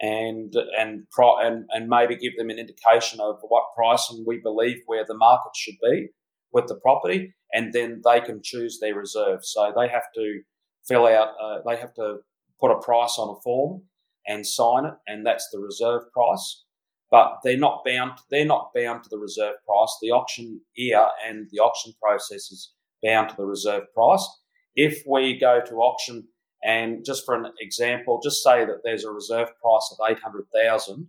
and 0.00 0.54
and 0.78 1.08
pro- 1.10 1.38
and 1.38 1.64
and 1.70 1.88
maybe 1.88 2.16
give 2.16 2.36
them 2.36 2.50
an 2.50 2.58
indication 2.58 3.20
of 3.20 3.36
what 3.48 3.64
pricing 3.76 4.24
we 4.26 4.38
believe 4.38 4.78
where 4.86 5.04
the 5.06 5.16
market 5.16 5.52
should 5.56 5.76
be 5.82 6.08
with 6.52 6.66
the 6.66 6.76
property, 6.76 7.34
and 7.52 7.72
then 7.72 8.02
they 8.04 8.20
can 8.20 8.40
choose 8.42 8.78
their 8.80 8.94
reserve. 8.94 9.40
So 9.44 9.72
they 9.76 9.88
have 9.88 10.04
to 10.14 10.40
fill 10.86 11.06
out, 11.06 11.30
uh, 11.42 11.58
they 11.66 11.76
have 11.76 11.94
to 11.94 12.18
put 12.60 12.70
a 12.70 12.78
price 12.80 13.16
on 13.18 13.36
a 13.36 13.40
form 13.40 13.82
and 14.26 14.46
sign 14.46 14.84
it, 14.86 14.94
and 15.06 15.24
that's 15.26 15.48
the 15.52 15.58
reserve 15.58 16.02
price. 16.12 16.64
but 17.10 17.38
they're 17.44 17.56
not 17.56 17.84
bound. 17.84 18.12
They're 18.30 18.44
not 18.44 18.70
bound 18.74 19.04
to 19.04 19.08
the 19.10 19.18
reserve 19.18 19.56
price. 19.66 19.96
The 20.02 20.10
auction 20.10 20.60
auctioneer 20.70 21.08
and 21.26 21.46
the 21.52 21.60
auction 21.60 21.92
process 22.02 22.50
is 22.50 22.72
bound 23.02 23.28
to 23.30 23.36
the 23.36 23.44
reserve 23.46 23.84
price. 23.94 24.26
If 24.74 25.02
we 25.06 25.38
go 25.38 25.60
to 25.64 25.74
auction 25.76 26.26
and 26.64 27.04
just 27.04 27.24
for 27.24 27.34
an 27.34 27.52
example, 27.60 28.20
just 28.22 28.42
say 28.42 28.64
that 28.64 28.80
there's 28.84 29.04
a 29.04 29.10
reserve 29.10 29.48
price 29.60 29.92
of 29.92 30.10
eight 30.10 30.20
hundred 30.20 30.46
thousand, 30.54 31.08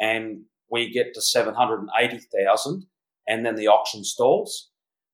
and 0.00 0.42
we 0.70 0.90
get 0.90 1.14
to 1.14 1.22
seven 1.22 1.54
hundred 1.54 1.86
and 3.28 3.44
then 3.44 3.56
the 3.56 3.68
auction 3.68 4.04
stalls, 4.04 4.70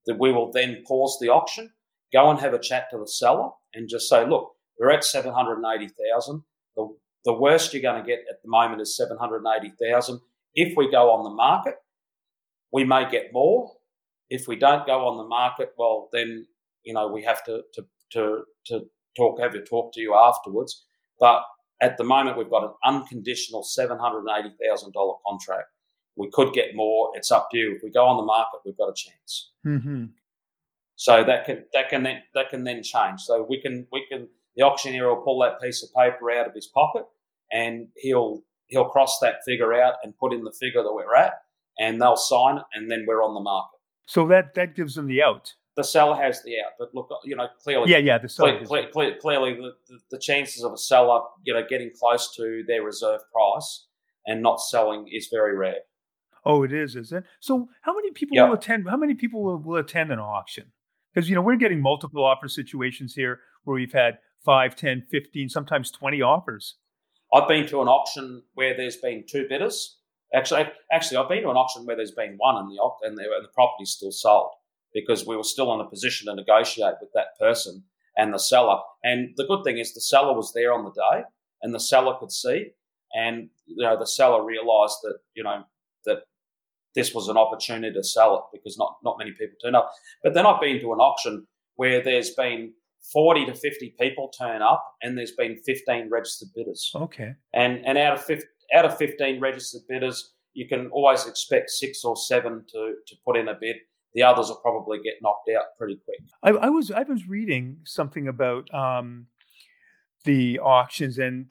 that 0.07 0.19
we 0.19 0.33
will 0.33 0.53
then 0.53 0.83
pause 0.87 1.19
the 1.21 1.29
auction, 1.29 1.71
go 2.13 2.31
and 2.31 2.41
have 2.41 2.55
a 2.55 2.59
chat 2.59 2.89
to 2.91 2.99
the 2.99 3.09
seller, 3.09 3.51
and 3.75 3.89
just 3.89 4.09
say, 4.09 4.27
look, 4.27 4.53
we're 4.79 4.91
at 4.91 5.05
seven 5.05 5.33
hundred 5.33 5.57
and 5.57 5.67
eighty 5.75 5.93
thousand. 5.93 6.43
The 6.77 6.89
the 7.25 7.33
worst 7.33 7.73
you're 7.73 7.83
going 7.83 8.03
to 8.03 8.07
get 8.07 8.21
at 8.31 8.43
the 8.43 8.49
moment 8.49 8.81
is 8.81 8.97
780,000. 8.97 10.21
If 10.55 10.77
we 10.77 10.91
go 10.91 11.11
on 11.13 11.25
the 11.25 11.31
market, 11.31 11.77
we 12.73 12.85
may 12.85 13.09
get 13.09 13.33
more. 13.33 13.73
If 14.29 14.49
we 14.49 14.57
don't 14.57 14.87
go 14.87 15.07
on 15.07 15.19
the 15.19 15.29
market, 15.29 15.71
well, 15.79 16.09
then, 16.13 16.47
you 16.83 16.95
know, 16.95 17.09
we 17.09 17.23
have 17.23 17.45
to, 17.45 17.63
to, 17.75 17.87
to, 18.13 18.43
to 18.67 18.81
talk, 19.17 19.41
have 19.41 19.55
a 19.55 19.63
talk 19.63 19.93
to 19.95 20.01
you 20.01 20.15
afterwards. 20.15 20.85
But 21.19 21.43
at 21.81 21.97
the 21.99 22.05
moment, 22.05 22.39
we've 22.39 22.51
got 22.51 22.65
an 22.65 22.73
unconditional 22.85 23.63
$780,000 23.63 25.17
contract. 25.27 25.69
We 26.17 26.31
could 26.31 26.53
get 26.53 26.75
more. 26.75 27.11
It's 27.15 27.31
up 27.31 27.49
to 27.51 27.57
you. 27.57 27.75
If 27.77 27.83
we 27.83 27.91
go 27.91 28.07
on 28.07 28.17
the 28.19 28.25
market, 28.25 28.61
we've 28.65 28.77
got 28.77 28.89
a 28.89 28.95
chance. 28.95 29.51
Mm-hmm. 29.67 30.05
So 30.97 31.25
that 31.25 31.47
can 31.47 31.65
that 31.73 31.89
can 31.89 32.03
then 32.03 32.19
that 32.35 32.51
can 32.51 32.65
then 32.65 32.83
change. 32.83 33.23
So 33.23 33.47
we 33.49 33.61
can 33.61 33.87
we 33.91 34.07
can 34.09 34.29
the 34.55 34.63
auctioneer 34.63 35.09
will 35.09 35.23
pull 35.23 35.41
that 35.41 35.61
piece 35.61 35.83
of 35.83 35.89
paper 35.95 36.31
out 36.31 36.47
of 36.47 36.55
his 36.55 36.67
pocket 36.67 37.05
and 37.51 37.89
he'll 37.97 38.43
he'll 38.69 38.89
cross 38.89 39.19
that 39.21 39.37
figure 39.45 39.73
out 39.75 39.95
and 40.03 40.17
put 40.19 40.33
in 40.33 40.43
the 40.43 40.53
figure 40.53 40.83
that 40.83 40.93
we're 40.93 41.15
at, 41.15 41.35
and 41.79 42.01
they'll 42.01 42.17
sign 42.17 42.59
it, 42.59 42.65
and 42.75 42.91
then 42.91 43.05
we're 43.07 43.23
on 43.23 43.35
the 43.35 43.41
market. 43.41 43.79
So 44.07 44.27
that 44.29 44.55
that 44.55 44.75
gives 44.75 44.95
them 44.95 45.07
the 45.07 45.23
out. 45.23 45.55
The 45.75 45.85
seller 45.85 46.17
has 46.17 46.43
the 46.43 46.57
out, 46.59 46.73
but 46.79 46.95
look, 46.95 47.09
you 47.25 47.35
know, 47.35 47.49
clearly, 47.63 47.91
yeah, 47.91 47.97
yeah, 47.99 48.19
the 48.19 48.29
seller 48.29 48.63
cle- 48.65 48.89
cle- 48.93 49.15
clearly, 49.21 49.55
the, 49.55 49.73
the, 49.89 49.99
the 50.11 50.19
chances 50.19 50.63
of 50.65 50.73
a 50.73 50.77
seller, 50.77 51.23
you 51.45 51.55
know, 51.55 51.63
getting 51.67 51.91
close 51.99 52.35
to 52.37 52.63
their 52.67 52.83
reserve 52.83 53.21
price 53.33 53.87
and 54.27 54.43
not 54.43 54.61
selling 54.61 55.09
is 55.11 55.29
very 55.31 55.57
rare. 55.57 55.81
Oh, 56.45 56.63
it 56.63 56.73
is, 56.73 56.95
is 56.95 57.13
it? 57.13 57.25
So, 57.41 57.69
how 57.83 57.95
many 57.95 58.11
people 58.11 58.37
Yep. 58.37 58.49
will 58.49 58.55
attend? 58.55 58.89
How 58.89 58.99
many 58.99 59.15
people 59.15 59.43
will, 59.43 59.59
will 59.59 59.77
attend 59.77 60.13
an 60.13 60.19
auction? 60.19 60.73
Because 61.15 61.29
you 61.31 61.35
know 61.35 61.43
we're 61.43 61.57
getting 61.57 61.81
multiple 61.81 62.23
offer 62.23 62.49
situations 62.49 63.15
here 63.15 63.41
where 63.65 63.75
we've 63.75 63.93
had 63.93 64.19
5, 64.45 64.77
10, 64.77 65.07
15, 65.11 65.49
sometimes 65.49 65.91
20 65.91 66.21
offers. 66.21 66.77
I've 67.33 67.49
been 67.49 67.67
to 67.69 67.81
an 67.81 67.89
auction 67.89 68.43
where 68.55 68.77
there's 68.77 68.97
been 68.97 69.25
two 69.27 69.47
bidders. 69.49 69.99
Actually, 70.35 70.67
actually, 70.91 71.17
I've 71.17 71.29
been 71.29 71.43
to 71.43 71.51
an 71.51 71.57
auction 71.57 71.87
where 71.87 71.97
there's 71.97 72.11
been 72.13 72.35
one, 72.37 72.57
and 72.57 72.71
the 72.71 72.79
and 73.07 73.17
the, 73.17 73.23
and 73.23 73.45
the 73.45 73.51
property's 73.55 73.91
still 73.91 74.13
sold 74.13 74.51
because 74.95 75.27
we 75.27 75.37
were 75.37 75.45
still 75.45 75.73
in 75.75 75.81
a 75.81 75.89
position 75.89 76.27
to 76.27 76.35
negotiate 76.35 76.95
with 77.01 77.11
that 77.15 77.39
person 77.39 77.85
and 78.17 78.33
the 78.33 78.39
seller. 78.39 78.79
And 79.03 79.31
the 79.37 79.47
good 79.47 79.65
thing 79.65 79.79
is 79.79 79.95
the 79.95 80.01
seller 80.01 80.35
was 80.35 80.53
there 80.55 80.73
on 80.73 80.85
the 80.85 80.91
day, 80.91 81.23
and 81.63 81.75
the 81.75 81.81
seller 81.81 82.15
could 82.19 82.33
see, 82.33 82.73
and 83.15 83.49
you 83.67 83.85
know 83.85 83.99
the 83.99 84.07
seller 84.07 84.45
realised 84.45 84.97
that 85.03 85.19
you 85.35 85.43
know 85.45 85.63
that 86.05 86.19
this 86.95 87.15
was 87.15 87.29
an 87.29 87.37
opportunity 87.37 87.93
to 87.95 88.05
sell 88.05 88.37
it 88.37 88.57
because 88.57 88.77
not 88.79 88.97
not 89.03 89.17
many 89.19 89.31
people 89.33 89.57
turn 89.63 89.75
up. 89.75 89.91
But 90.23 90.35
then 90.35 90.47
I've 90.47 90.61
been 90.61 90.81
to 90.81 90.93
an 90.93 90.99
auction 91.01 91.47
where 91.77 92.03
there's 92.03 92.31
been 92.31 92.75
40 93.13 93.47
to 93.47 93.55
50 93.55 93.95
people 93.99 94.29
turn 94.39 94.63
up 94.63 94.85
and 95.03 95.17
there's 95.19 95.33
been 95.33 95.57
15 95.67 96.09
registered 96.11 96.49
bidders 96.55 96.93
Okay. 96.95 97.33
and 97.53 97.85
and 97.85 97.99
out 97.99 98.13
of 98.13 98.23
15, 98.23 98.47
out 98.77 98.85
of 98.85 98.97
15 98.97 99.41
registered 99.41 99.83
bidders, 99.89 100.33
you 100.55 100.69
can 100.69 100.89
always 100.93 101.27
expect 101.27 101.71
six 101.71 102.05
or 102.05 102.15
seven 102.17 102.65
to 102.73 102.95
to 103.07 103.17
put 103.25 103.37
in 103.37 103.49
a 103.49 103.55
bid. 103.55 103.77
The 104.15 104.23
others 104.23 104.49
will 104.49 104.57
probably 104.57 104.99
get 105.03 105.15
knocked 105.23 105.51
out 105.57 105.65
pretty 105.79 105.99
quick. 106.05 106.19
I, 106.43 106.51
I 106.51 106.69
was 106.69 106.91
I 106.91 107.03
was 107.03 107.27
reading 107.29 107.79
something 107.85 108.29
about 108.29 108.73
um, 108.75 109.27
the 110.25 110.59
auctions 110.59 111.19
and 111.19 111.47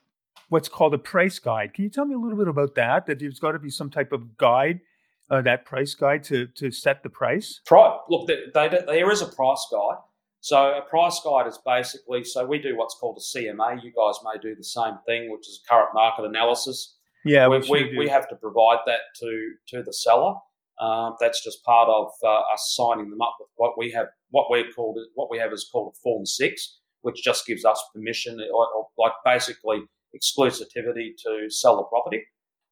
what's 0.50 0.70
called 0.70 0.94
a 0.94 0.98
price 0.98 1.40
guide. 1.40 1.74
Can 1.74 1.86
you 1.86 1.90
tell 1.90 2.06
me 2.06 2.14
a 2.14 2.20
little 2.20 2.38
bit 2.38 2.48
about 2.48 2.76
that? 2.76 3.06
That 3.08 3.20
there's 3.20 3.40
got 3.40 3.54
to 3.54 3.60
be 3.60 3.70
some 3.70 3.90
type 3.90 4.12
of 4.12 4.38
guide, 4.38 4.82
uh, 5.30 5.42
that 5.42 5.66
price 5.66 5.96
guide 5.96 6.24
to 6.26 6.48
to 6.48 6.72
set 6.72 7.04
the 7.04 7.10
price. 7.10 7.62
Pri- 7.66 7.98
look, 8.10 8.28
there, 8.28 8.46
they, 8.54 8.70
there 8.86 9.12
is 9.12 9.22
a 9.22 9.28
price 9.28 9.66
guide. 9.72 9.98
So 10.42 10.58
a 10.58 10.82
price 10.82 11.22
guide 11.24 11.48
is 11.48 11.60
basically 11.66 12.24
so 12.24 12.46
we 12.46 12.60
do 12.60 12.76
what's 12.76 12.96
called 12.96 13.18
a 13.18 13.38
CMA. 13.38 13.84
You 13.84 13.92
guys 13.92 14.20
may 14.24 14.40
do 14.42 14.56
the 14.56 14.64
same 14.64 14.98
thing, 15.06 15.32
which 15.32 15.48
is 15.48 15.62
a 15.64 15.70
current 15.70 15.90
market 15.94 16.26
analysis. 16.26 16.98
Yeah, 17.24 17.48
we, 17.48 17.60
we, 17.70 17.98
we 17.98 18.10
have 18.10 18.28
to 18.30 18.36
provide 18.36 18.80
that 18.88 19.02
to 19.20 19.52
to 19.70 19.84
the 19.84 19.94
seller. 19.94 20.36
Um, 20.82 21.16
that's 21.20 21.44
just 21.44 21.64
part 21.64 21.90
of 21.90 22.08
uh, 22.24 22.42
us 22.54 22.74
signing 22.76 23.12
them 23.12 23.22
up 23.22 23.36
with 23.40 23.50
what 23.56 23.78
we 23.78 23.92
have. 23.92 24.08
What 24.32 24.50
we 24.50 24.66
called 24.74 24.98
what 25.14 25.30
we 25.30 25.38
have 25.38 25.54
is 25.54 25.70
called 25.72 25.94
a 25.96 26.00
Form 26.02 26.26
Six, 26.26 26.80
which 27.02 27.24
just 27.24 27.46
gives 27.46 27.64
us 27.64 27.82
permission, 27.94 28.40
or, 28.52 28.68
or 28.76 28.88
like 28.98 29.14
basically 29.24 29.84
exclusivity 30.16 31.12
to 31.24 31.50
sell 31.50 31.78
the 31.78 31.84
property. 31.84 32.24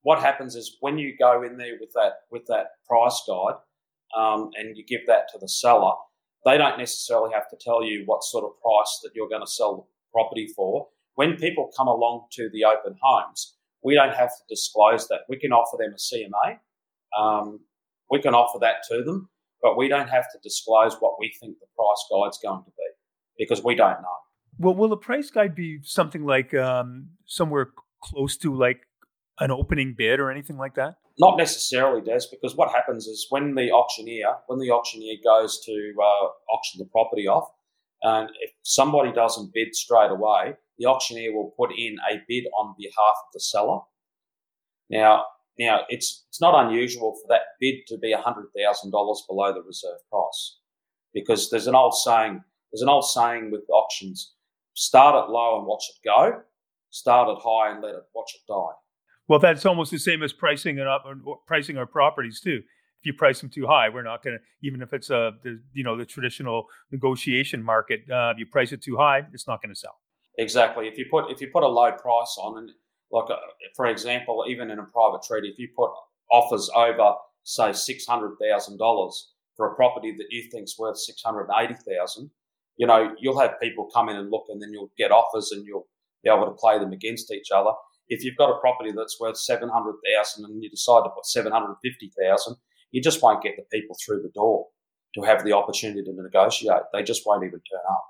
What 0.02 0.20
happens 0.20 0.56
is 0.56 0.78
when 0.80 0.98
you 0.98 1.16
go 1.20 1.44
in 1.44 1.58
there 1.58 1.78
with 1.80 1.92
that 1.94 2.14
with 2.32 2.46
that 2.48 2.68
price 2.88 3.22
guide, 3.28 3.60
um, 4.18 4.50
and 4.56 4.76
you 4.76 4.84
give 4.84 5.06
that 5.06 5.28
to 5.34 5.38
the 5.40 5.48
seller, 5.48 5.94
they 6.46 6.58
don't 6.58 6.80
necessarily 6.80 7.32
have 7.34 7.48
to 7.50 7.58
tell 7.60 7.84
you 7.84 8.04
what 8.08 8.24
sort 8.24 8.44
of 8.44 8.60
price 8.62 9.00
that 9.04 9.12
you're 9.14 9.30
going 9.30 9.46
to 9.46 9.52
sell 9.52 9.76
the 9.76 9.84
property 10.12 10.48
for. 10.56 10.88
When 11.14 11.36
people 11.36 11.70
come 11.78 11.88
along 11.88 12.28
to 12.34 12.50
the 12.52 12.64
open 12.64 12.98
homes, 13.02 13.56
we 13.84 13.94
don't 13.94 14.16
have 14.16 14.30
to 14.30 14.44
disclose 14.50 15.08
that. 15.10 15.22
We 15.30 15.38
can 15.38 15.52
offer 15.52 15.78
them 15.78 15.94
a 15.94 15.98
CMA. 15.98 16.58
Um, 17.18 17.60
we 18.10 18.22
can 18.22 18.34
offer 18.34 18.60
that 18.60 18.78
to 18.90 19.04
them, 19.04 19.30
but 19.62 19.78
we 19.78 19.88
don't 19.88 20.10
have 20.10 20.26
to 20.32 20.40
disclose 20.44 20.96
what 21.00 21.14
we 21.20 21.34
think 21.40 21.58
the 21.60 21.68
price 21.76 22.06
guide's 22.12 22.40
going 22.42 22.64
to 22.64 22.72
be 22.72 22.84
because 23.38 23.64
we 23.64 23.76
don't 23.76 24.02
know. 24.02 24.18
Well, 24.58 24.76
will 24.76 24.90
the 24.90 24.98
price 24.98 25.30
guide 25.30 25.56
be 25.56 25.80
something 25.84 26.26
like 26.26 26.54
um, 26.54 27.10
somewhere 27.26 27.70
close 28.04 28.38
to 28.38 28.56
like 28.56 28.82
an 29.40 29.52
opening 29.52 29.96
bid 29.98 30.20
or 30.20 30.32
anything 30.32 30.58
like 30.58 30.76
that? 30.76 30.96
Not 31.18 31.38
necessarily, 31.38 32.02
Des, 32.02 32.26
because 32.32 32.56
what 32.56 32.72
happens 32.72 33.06
is 33.06 33.28
when 33.30 33.56
the 33.56 33.72
auctioneer, 33.72 34.36
when 34.48 34.60
the 34.60 34.72
auctioneer 34.72 35.16
goes 35.24 35.60
to 35.66 35.94
uh, 35.98 36.54
auction 36.54 36.80
the 36.80 36.86
property 36.86 37.28
off, 37.28 37.50
and 38.02 38.30
if 38.40 38.52
somebody 38.64 39.12
doesn't 39.12 39.54
bid 39.54 39.76
straight 39.76 40.12
away, 40.12 40.54
the 40.78 40.86
auctioneer 40.86 41.34
will 41.34 41.54
put 41.58 41.72
in 41.78 41.98
a 42.10 42.22
bid 42.28 42.46
on 42.58 42.74
behalf 42.78 43.16
of 43.28 43.34
the 43.34 43.42
seller. 43.42 43.80
Now, 44.90 45.26
now 45.60 45.82
it's 45.90 46.26
it's 46.30 46.42
not 46.42 46.66
unusual 46.66 47.14
for 47.22 47.28
that 47.28 47.42
bid 47.60 47.86
to 47.88 47.98
be 47.98 48.14
hundred 48.14 48.48
thousand 48.58 48.92
dollars 48.92 49.24
below 49.28 49.54
the 49.54 49.62
reserve 49.62 50.00
price, 50.10 50.60
because 51.14 51.50
there's 51.50 51.68
an 51.68 51.76
old 51.76 51.94
saying. 51.94 52.42
There's 52.72 52.82
an 52.82 52.90
old 52.90 53.06
saying 53.06 53.52
with 53.52 53.62
auctions: 53.72 54.34
start 54.74 55.16
it 55.16 55.32
low 55.32 55.58
and 55.58 55.68
watch 55.68 55.84
it 55.90 56.08
go, 56.08 56.42
start 56.90 57.30
it 57.30 57.42
high 57.44 57.72
and 57.72 57.84
let 57.84 57.96
it 57.96 58.04
watch 58.16 58.32
it 58.36 58.42
die. 58.52 58.76
Well, 59.28 59.40
that's 59.40 59.66
almost 59.66 59.92
the 59.92 60.00
same 60.00 60.24
as 60.24 60.34
pricing 60.34 60.80
it 60.80 60.88
up 60.88 61.04
or 61.06 61.40
pricing 61.46 61.78
our 61.78 61.86
properties 61.86 62.40
too. 62.40 62.62
If 63.02 63.06
you 63.06 63.14
price 63.14 63.40
them 63.40 63.50
too 63.50 63.68
high, 63.68 63.88
we're 63.90 64.04
not 64.04 64.24
going 64.24 64.38
to 64.38 64.68
even 64.68 64.82
if 64.82 64.92
it's 64.94 65.10
a 65.10 65.32
the, 65.44 65.62
you 65.74 65.84
know 65.84 65.98
the 65.98 66.06
traditional 66.06 66.66
negotiation 66.92 67.64
market. 67.64 68.02
Uh, 68.10 68.32
if 68.34 68.40
you 68.40 68.46
price 68.46 68.72
it 68.72 68.82
too 68.82 68.98
high, 68.98 69.22
it's 69.34 69.48
not 69.48 69.62
going 69.62 69.74
to 69.74 69.80
sell. 69.80 69.98
Exactly. 70.38 70.88
If 70.88 70.98
you 70.98 71.06
put 71.10 71.32
if 71.32 71.42
you 71.42 71.50
put 71.52 71.64
a 71.64 71.68
low 71.68 71.92
price 71.92 72.38
on, 72.40 72.58
and 72.58 72.72
like 73.12 73.30
a, 73.30 73.38
for 73.76 73.88
example, 73.88 74.46
even 74.48 74.70
in 74.70 74.80
a 74.80 74.84
private 74.84 75.24
treaty, 75.24 75.50
if 75.50 75.60
you 75.60 75.70
put 75.76 75.92
offers 76.32 76.70
over 76.76 77.14
say 77.44 77.74
six 77.74 78.06
hundred 78.06 78.36
thousand 78.42 78.78
dollars 78.78 79.32
for 79.56 79.72
a 79.72 79.76
property 79.76 80.12
that 80.18 80.28
you 80.30 80.50
think's 80.52 80.78
worth 80.78 80.98
six 80.98 81.22
hundred 81.24 81.48
eighty 81.60 81.74
thousand, 81.74 82.30
you 82.78 82.86
know 82.88 83.14
you'll 83.20 83.40
have 83.40 83.60
people 83.62 83.90
come 83.94 84.10
in 84.10 84.16
and 84.16 84.30
look, 84.30 84.46
and 84.50 84.62
then 84.62 84.72
you'll 84.72 84.92
get 84.98 85.12
offers, 85.12 85.52
and 85.52 85.66
you'll 85.66 85.88
be 86.24 86.30
able 86.30 86.46
to 86.46 86.52
play 86.52 86.78
them 86.78 86.92
against 86.92 87.32
each 87.32 87.50
other. 87.54 87.72
If 88.10 88.24
you've 88.24 88.38
got 88.38 88.50
a 88.50 88.60
property 88.60 88.92
that's 88.96 89.20
worth 89.20 89.38
seven 89.38 89.70
hundred 89.70 89.96
thousand 90.16 90.46
and 90.46 90.64
you 90.64 90.70
decide 90.70 91.04
to 91.04 91.10
put 91.10 91.26
seven 91.26 91.52
hundred 91.52 91.76
fifty 91.84 92.12
thousand, 92.22 92.56
you 92.92 93.02
just 93.02 93.22
won't 93.22 93.44
get 93.44 93.56
the 93.56 93.64
people 93.72 93.96
through 94.04 94.22
the 94.22 94.32
door 94.34 94.68
to 95.16 95.22
have 95.24 95.44
the 95.44 95.54
opportunity 95.54 96.04
to 96.04 96.14
negotiate. 96.14 96.82
They 96.94 97.04
just 97.04 97.24
won't 97.26 97.44
even 97.44 97.60
turn 97.60 97.82
up. 97.90 98.06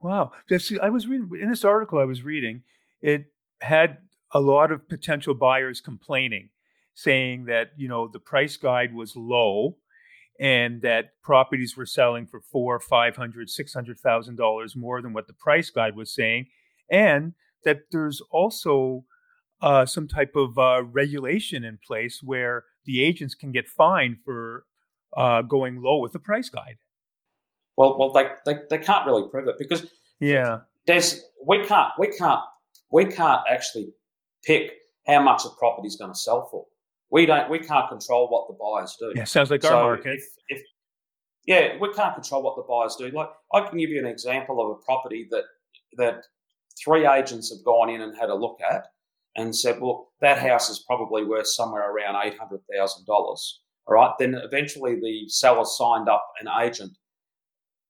Wow. 0.00 0.32
Just- 0.48 0.72
I 0.82 0.90
was 0.90 1.06
reading 1.06 1.30
in 1.40 1.50
this 1.50 1.64
article 1.64 1.98
I 1.98 2.04
was 2.04 2.22
reading, 2.22 2.62
it 3.02 3.26
had 3.60 3.98
a 4.32 4.40
lot 4.40 4.70
of 4.70 4.88
potential 4.88 5.34
buyers 5.34 5.80
complaining, 5.80 6.50
saying 6.94 7.46
that, 7.46 7.70
you 7.76 7.88
know, 7.88 8.08
the 8.08 8.20
price 8.20 8.56
guide 8.56 8.94
was 8.94 9.16
low 9.16 9.76
and 10.38 10.82
that 10.82 11.10
properties 11.22 11.76
were 11.76 11.86
selling 11.86 12.26
for 12.26 12.40
four, 12.40 12.80
five 12.80 13.16
hundred, 13.16 13.50
six 13.50 13.74
hundred 13.74 13.98
thousand 13.98 14.36
dollars 14.36 14.74
more 14.76 15.02
than 15.02 15.12
what 15.12 15.26
the 15.26 15.34
price 15.34 15.70
guide 15.70 15.96
was 15.96 16.14
saying. 16.14 16.46
And 16.90 17.34
that 17.64 17.82
there's 17.92 18.20
also 18.30 19.04
uh, 19.60 19.84
some 19.84 20.08
type 20.08 20.34
of 20.36 20.58
uh, 20.58 20.82
regulation 20.84 21.64
in 21.64 21.78
place 21.86 22.20
where 22.22 22.64
the 22.86 23.04
agents 23.04 23.34
can 23.34 23.52
get 23.52 23.68
fined 23.68 24.16
for 24.24 24.64
uh, 25.16 25.42
going 25.42 25.82
low 25.82 25.98
with 25.98 26.12
the 26.12 26.18
price 26.18 26.48
guide. 26.48 26.78
Well, 27.76 27.98
well, 27.98 28.12
they, 28.12 28.28
they, 28.46 28.60
they 28.70 28.78
can't 28.78 29.06
really 29.06 29.28
prove 29.28 29.48
it 29.48 29.56
because 29.58 29.86
Yeah. 30.20 30.60
there's 30.86 31.22
we 31.46 31.64
can't 31.66 31.92
we 31.98 32.08
can't 32.08 32.40
we 32.90 33.04
can't 33.04 33.42
actually 33.48 33.92
pick 34.44 34.72
how 35.06 35.22
much 35.22 35.44
a 35.44 35.50
property's 35.58 35.96
going 35.96 36.12
to 36.12 36.18
sell 36.18 36.48
for. 36.50 36.66
we 37.10 37.26
don't 37.26 37.50
we 37.50 37.58
can't 37.58 37.88
control 37.88 38.28
what 38.28 38.46
the 38.48 38.56
buyers 38.60 38.96
do. 38.98 39.12
Yeah, 39.14 39.24
sounds 39.24 39.50
like 39.50 39.62
so 39.62 39.76
our 39.76 39.94
market. 39.96 40.18
If, 40.18 40.24
if, 40.48 40.62
yeah, 41.46 41.76
we 41.80 41.92
can't 41.92 42.14
control 42.14 42.42
what 42.42 42.56
the 42.56 42.62
buyers 42.68 42.96
do. 42.96 43.10
Like 43.16 43.28
I 43.52 43.60
can 43.68 43.78
give 43.78 43.90
you 43.90 43.98
an 43.98 44.06
example 44.06 44.60
of 44.60 44.78
a 44.78 44.84
property 44.84 45.26
that 45.30 45.44
that 45.96 46.24
three 46.82 47.06
agents 47.06 47.50
have 47.52 47.64
gone 47.64 47.90
in 47.90 48.00
and 48.00 48.16
had 48.16 48.30
a 48.30 48.34
look 48.34 48.58
at 48.70 48.86
and 49.36 49.54
said, 49.54 49.80
well, 49.80 50.12
that 50.20 50.38
house 50.38 50.68
is 50.70 50.84
probably 50.86 51.24
worth 51.24 51.46
somewhere 51.46 51.90
around 51.90 52.16
eight 52.24 52.38
hundred 52.38 52.60
thousand 52.72 53.06
dollars. 53.06 53.62
All 53.86 53.94
right. 53.94 54.12
Then 54.18 54.34
eventually 54.34 54.96
the 54.96 55.28
seller 55.28 55.64
signed 55.64 56.08
up 56.08 56.24
an 56.40 56.48
agent 56.62 56.92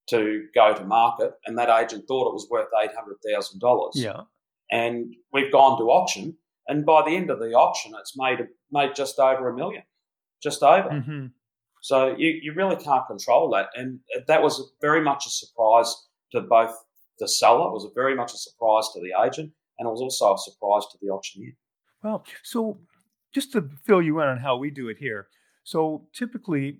to 0.09 0.45
go 0.55 0.73
to 0.73 0.83
market, 0.83 1.33
and 1.45 1.57
that 1.57 1.69
agent 1.69 2.05
thought 2.07 2.29
it 2.29 2.33
was 2.33 2.47
worth 2.49 2.67
eight 2.83 2.95
hundred 2.95 3.17
thousand 3.29 3.59
dollars. 3.59 3.93
Yeah. 3.95 4.21
And 4.71 5.13
we've 5.33 5.51
gone 5.51 5.77
to 5.79 5.91
auction, 5.91 6.37
and 6.67 6.85
by 6.85 7.03
the 7.03 7.15
end 7.15 7.29
of 7.29 7.39
the 7.39 7.53
auction, 7.53 7.93
it's 7.99 8.13
made 8.17 8.39
made 8.71 8.95
just 8.95 9.19
over 9.19 9.49
a 9.49 9.55
million, 9.55 9.83
just 10.41 10.63
over. 10.63 10.89
Mm-hmm. 10.89 11.27
So 11.81 12.15
you, 12.15 12.39
you 12.41 12.53
really 12.53 12.75
can't 12.75 13.07
control 13.07 13.49
that, 13.51 13.69
and 13.75 13.99
that 14.27 14.41
was 14.41 14.71
very 14.81 15.01
much 15.01 15.25
a 15.25 15.29
surprise 15.29 15.93
to 16.31 16.41
both 16.41 16.75
the 17.19 17.27
seller. 17.27 17.67
It 17.67 17.73
was 17.73 17.89
very 17.95 18.15
much 18.15 18.33
a 18.33 18.37
surprise 18.37 18.89
to 18.93 19.01
the 19.01 19.13
agent, 19.23 19.51
and 19.79 19.87
it 19.87 19.91
was 19.91 20.01
also 20.01 20.35
a 20.35 20.37
surprise 20.37 20.83
to 20.91 20.97
the 21.01 21.09
auctioneer. 21.09 21.53
Well, 22.03 22.25
so 22.43 22.79
just 23.33 23.51
to 23.53 23.69
fill 23.85 24.01
you 24.01 24.19
in 24.21 24.27
on 24.27 24.37
how 24.37 24.57
we 24.57 24.69
do 24.69 24.89
it 24.89 24.97
here. 24.99 25.27
So 25.63 26.07
typically, 26.13 26.79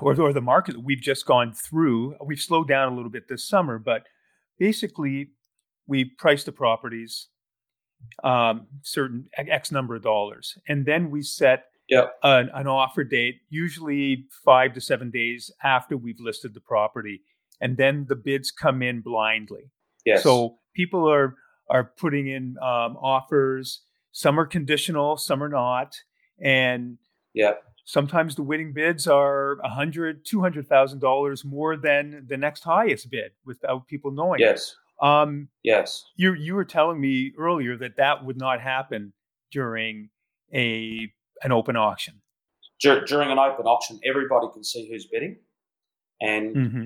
or, 0.00 0.18
or 0.20 0.32
the 0.32 0.40
market 0.40 0.72
that 0.72 0.84
we've 0.84 1.00
just 1.00 1.26
gone 1.26 1.52
through, 1.52 2.16
we've 2.24 2.40
slowed 2.40 2.68
down 2.68 2.92
a 2.92 2.96
little 2.96 3.10
bit 3.10 3.28
this 3.28 3.48
summer, 3.48 3.78
but 3.78 4.02
basically 4.58 5.30
we 5.86 6.04
price 6.04 6.44
the 6.44 6.52
properties 6.52 7.28
um, 8.24 8.66
certain 8.82 9.28
X 9.36 9.70
number 9.70 9.96
of 9.96 10.02
dollars, 10.02 10.56
and 10.68 10.86
then 10.86 11.10
we 11.10 11.22
set 11.22 11.66
yep. 11.88 12.14
an, 12.22 12.50
an 12.54 12.66
offer 12.66 13.04
date, 13.04 13.40
usually 13.50 14.26
five 14.44 14.72
to 14.74 14.80
seven 14.80 15.10
days 15.10 15.50
after 15.62 15.96
we've 15.96 16.20
listed 16.20 16.54
the 16.54 16.60
property, 16.60 17.22
and 17.60 17.76
then 17.76 18.06
the 18.08 18.16
bids 18.16 18.50
come 18.50 18.82
in 18.82 19.00
blindly. 19.00 19.70
Yes. 20.04 20.22
So 20.22 20.58
people 20.74 21.10
are 21.10 21.34
are 21.68 21.84
putting 21.84 22.28
in 22.28 22.56
um, 22.62 22.96
offers. 22.96 23.82
Some 24.12 24.40
are 24.40 24.46
conditional, 24.46 25.16
some 25.16 25.42
are 25.42 25.48
not, 25.48 25.96
and 26.40 26.98
yeah. 27.34 27.54
Sometimes 27.88 28.34
the 28.34 28.42
winning 28.42 28.72
bids 28.72 29.06
are 29.06 29.60
a 29.62 29.68
hundred, 29.68 30.24
two 30.24 30.40
hundred 30.40 30.66
thousand 30.66 30.98
dollars 30.98 31.44
more 31.44 31.76
than 31.76 32.26
the 32.28 32.36
next 32.36 32.64
highest 32.64 33.10
bid 33.10 33.30
without 33.44 33.86
people 33.86 34.10
knowing. 34.10 34.40
Yes. 34.40 34.74
Um, 35.00 35.48
yes. 35.62 36.04
You 36.16 36.34
you 36.34 36.54
were 36.54 36.64
telling 36.64 37.00
me 37.00 37.32
earlier 37.38 37.76
that 37.76 37.96
that 37.96 38.24
would 38.24 38.38
not 38.38 38.60
happen 38.60 39.12
during 39.50 40.10
a 40.54 41.12
an 41.42 41.52
open 41.52 41.76
auction. 41.76 42.22
Dur- 42.80 43.04
during 43.04 43.30
an 43.30 43.38
open 43.38 43.66
auction, 43.66 43.98
everybody 44.04 44.46
can 44.52 44.64
see 44.64 44.88
who's 44.90 45.06
bidding, 45.06 45.38
and 46.20 46.56
mm-hmm. 46.56 46.84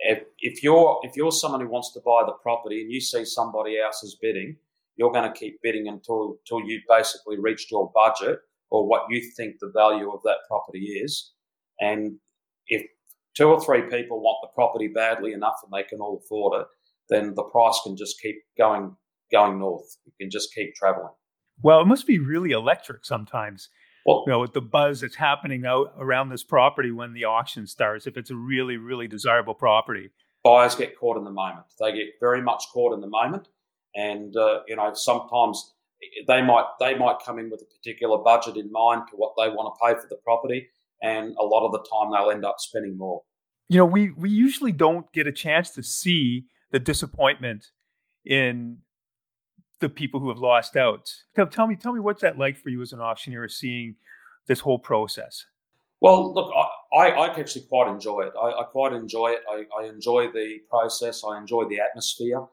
if, 0.00 0.24
if 0.38 0.62
you're 0.62 1.00
if 1.02 1.16
you're 1.16 1.32
someone 1.32 1.60
who 1.60 1.68
wants 1.68 1.92
to 1.94 2.00
buy 2.04 2.22
the 2.26 2.32
property 2.42 2.82
and 2.82 2.92
you 2.92 3.00
see 3.00 3.24
somebody 3.24 3.78
else's 3.78 4.16
bidding, 4.20 4.56
you're 4.96 5.12
going 5.12 5.30
to 5.30 5.38
keep 5.38 5.60
bidding 5.62 5.88
until 5.88 6.38
until 6.40 6.66
you 6.66 6.80
basically 6.88 7.38
reached 7.38 7.70
your 7.70 7.90
budget 7.94 8.40
or 8.70 8.86
what 8.86 9.02
you 9.08 9.20
think 9.36 9.56
the 9.60 9.70
value 9.74 10.10
of 10.10 10.20
that 10.24 10.38
property 10.48 11.00
is. 11.04 11.32
And 11.80 12.16
if 12.66 12.82
two 13.36 13.48
or 13.48 13.60
three 13.60 13.82
people 13.82 14.20
want 14.20 14.38
the 14.42 14.54
property 14.54 14.88
badly 14.88 15.32
enough 15.32 15.56
and 15.62 15.72
they 15.72 15.86
can 15.86 16.00
all 16.00 16.20
afford 16.24 16.62
it, 16.62 16.66
then 17.08 17.34
the 17.34 17.42
price 17.42 17.80
can 17.84 17.96
just 17.96 18.20
keep 18.20 18.36
going 18.56 18.96
going 19.32 19.58
north. 19.58 19.96
It 20.06 20.12
can 20.20 20.30
just 20.30 20.54
keep 20.54 20.74
traveling. 20.74 21.12
Well, 21.62 21.80
it 21.80 21.86
must 21.86 22.06
be 22.06 22.18
really 22.18 22.50
electric 22.50 23.04
sometimes. 23.04 23.68
Well, 24.06 24.24
you 24.26 24.32
know, 24.32 24.40
with 24.40 24.52
the 24.52 24.60
buzz 24.60 25.00
that's 25.00 25.16
happening 25.16 25.64
out 25.64 25.94
around 25.98 26.28
this 26.28 26.44
property 26.44 26.90
when 26.90 27.14
the 27.14 27.24
auction 27.24 27.66
starts, 27.66 28.06
if 28.06 28.16
it's 28.16 28.30
a 28.30 28.36
really, 28.36 28.76
really 28.76 29.08
desirable 29.08 29.54
property. 29.54 30.10
Buyers 30.42 30.74
get 30.74 30.98
caught 30.98 31.16
in 31.16 31.24
the 31.24 31.30
moment. 31.30 31.64
They 31.80 31.92
get 31.92 32.08
very 32.20 32.42
much 32.42 32.64
caught 32.72 32.92
in 32.92 33.00
the 33.00 33.08
moment. 33.08 33.48
And, 33.94 34.36
uh, 34.36 34.60
you 34.68 34.76
know, 34.76 34.92
sometimes 34.92 35.74
they 36.26 36.42
might 36.42 36.66
they 36.80 36.96
might 36.96 37.16
come 37.24 37.38
in 37.38 37.50
with 37.50 37.62
a 37.62 37.78
particular 37.78 38.18
budget 38.18 38.56
in 38.56 38.70
mind 38.70 39.02
to 39.10 39.16
what 39.16 39.34
they 39.38 39.48
want 39.48 39.74
to 39.74 39.86
pay 39.86 39.94
for 39.94 40.06
the 40.08 40.18
property, 40.24 40.68
and 41.02 41.34
a 41.40 41.44
lot 41.44 41.64
of 41.64 41.72
the 41.72 41.78
time 41.78 42.12
they'll 42.12 42.30
end 42.30 42.44
up 42.44 42.56
spending 42.58 42.96
more. 42.96 43.22
You 43.68 43.78
know, 43.78 43.86
we 43.86 44.10
we 44.10 44.30
usually 44.30 44.72
don't 44.72 45.10
get 45.12 45.26
a 45.26 45.32
chance 45.32 45.70
to 45.70 45.82
see 45.82 46.46
the 46.70 46.78
disappointment 46.78 47.66
in 48.24 48.78
the 49.80 49.88
people 49.88 50.20
who 50.20 50.28
have 50.28 50.38
lost 50.38 50.76
out. 50.76 51.12
Tell, 51.34 51.46
tell 51.46 51.66
me, 51.66 51.76
tell 51.76 51.92
me, 51.92 52.00
what's 52.00 52.22
that 52.22 52.38
like 52.38 52.56
for 52.56 52.70
you 52.70 52.82
as 52.82 52.92
an 52.92 53.00
auctioneer, 53.00 53.48
seeing 53.48 53.96
this 54.46 54.60
whole 54.60 54.78
process? 54.78 55.44
Well, 56.00 56.34
look, 56.34 56.52
I, 56.92 57.08
I, 57.08 57.38
actually 57.38 57.64
quite 57.68 57.90
enjoy 57.90 58.22
it. 58.22 58.32
I, 58.40 58.48
I 58.48 58.64
quite 58.64 58.92
enjoy 58.92 59.28
it. 59.28 59.40
I, 59.50 59.64
I, 59.80 59.86
enjoy 59.86 60.30
the 60.32 60.58
process. 60.68 61.22
I 61.26 61.38
enjoy 61.38 61.64
the 61.68 61.80
atmosphere. 61.80 62.44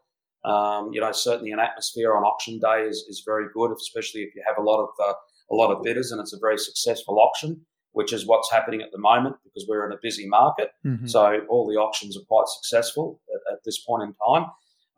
Um, 0.45 0.91
you 0.93 1.02
know, 1.02 1.12
certainly 1.12 1.52
an 1.52 1.60
atmosphere 1.60 2.15
on 2.15 2.24
auction 2.24 2.60
day 2.60 2.84
is, 2.88 3.06
is 3.10 3.24
very 3.26 3.47
good, 3.54 3.71
especially 3.71 4.21
if 4.21 4.34
you 4.36 4.43
have 4.47 4.58
a 4.58 4.62
lot 4.62 4.82
of 4.82 4.89
uh, 5.04 5.13
a 5.52 5.56
lot 5.56 5.71
of 5.71 5.84
bidders 5.84 6.12
and 6.12 6.21
it's 6.21 6.34
a 6.34 6.39
very 6.39 6.58
successful 6.58 7.19
auction, 7.19 7.62
which 7.93 8.13
is 8.13 8.25
what's 8.25 8.51
happening 8.51 8.82
at 8.82 8.91
the 8.91 8.97
moment 8.97 9.36
because 9.43 9.65
we're 9.67 9.86
in 9.86 9.91
a 9.91 9.99
busy 10.01 10.27
market. 10.27 10.71
Mm-hmm. 10.86 11.08
So 11.08 11.41
all 11.49 11.67
the 11.67 11.77
auctions 11.77 12.17
are 12.17 12.25
quite 12.27 12.47
successful 12.47 13.19
at, 13.34 13.54
at 13.54 13.60
this 13.65 13.84
point 13.84 14.04
in 14.04 14.15
time. 14.25 14.49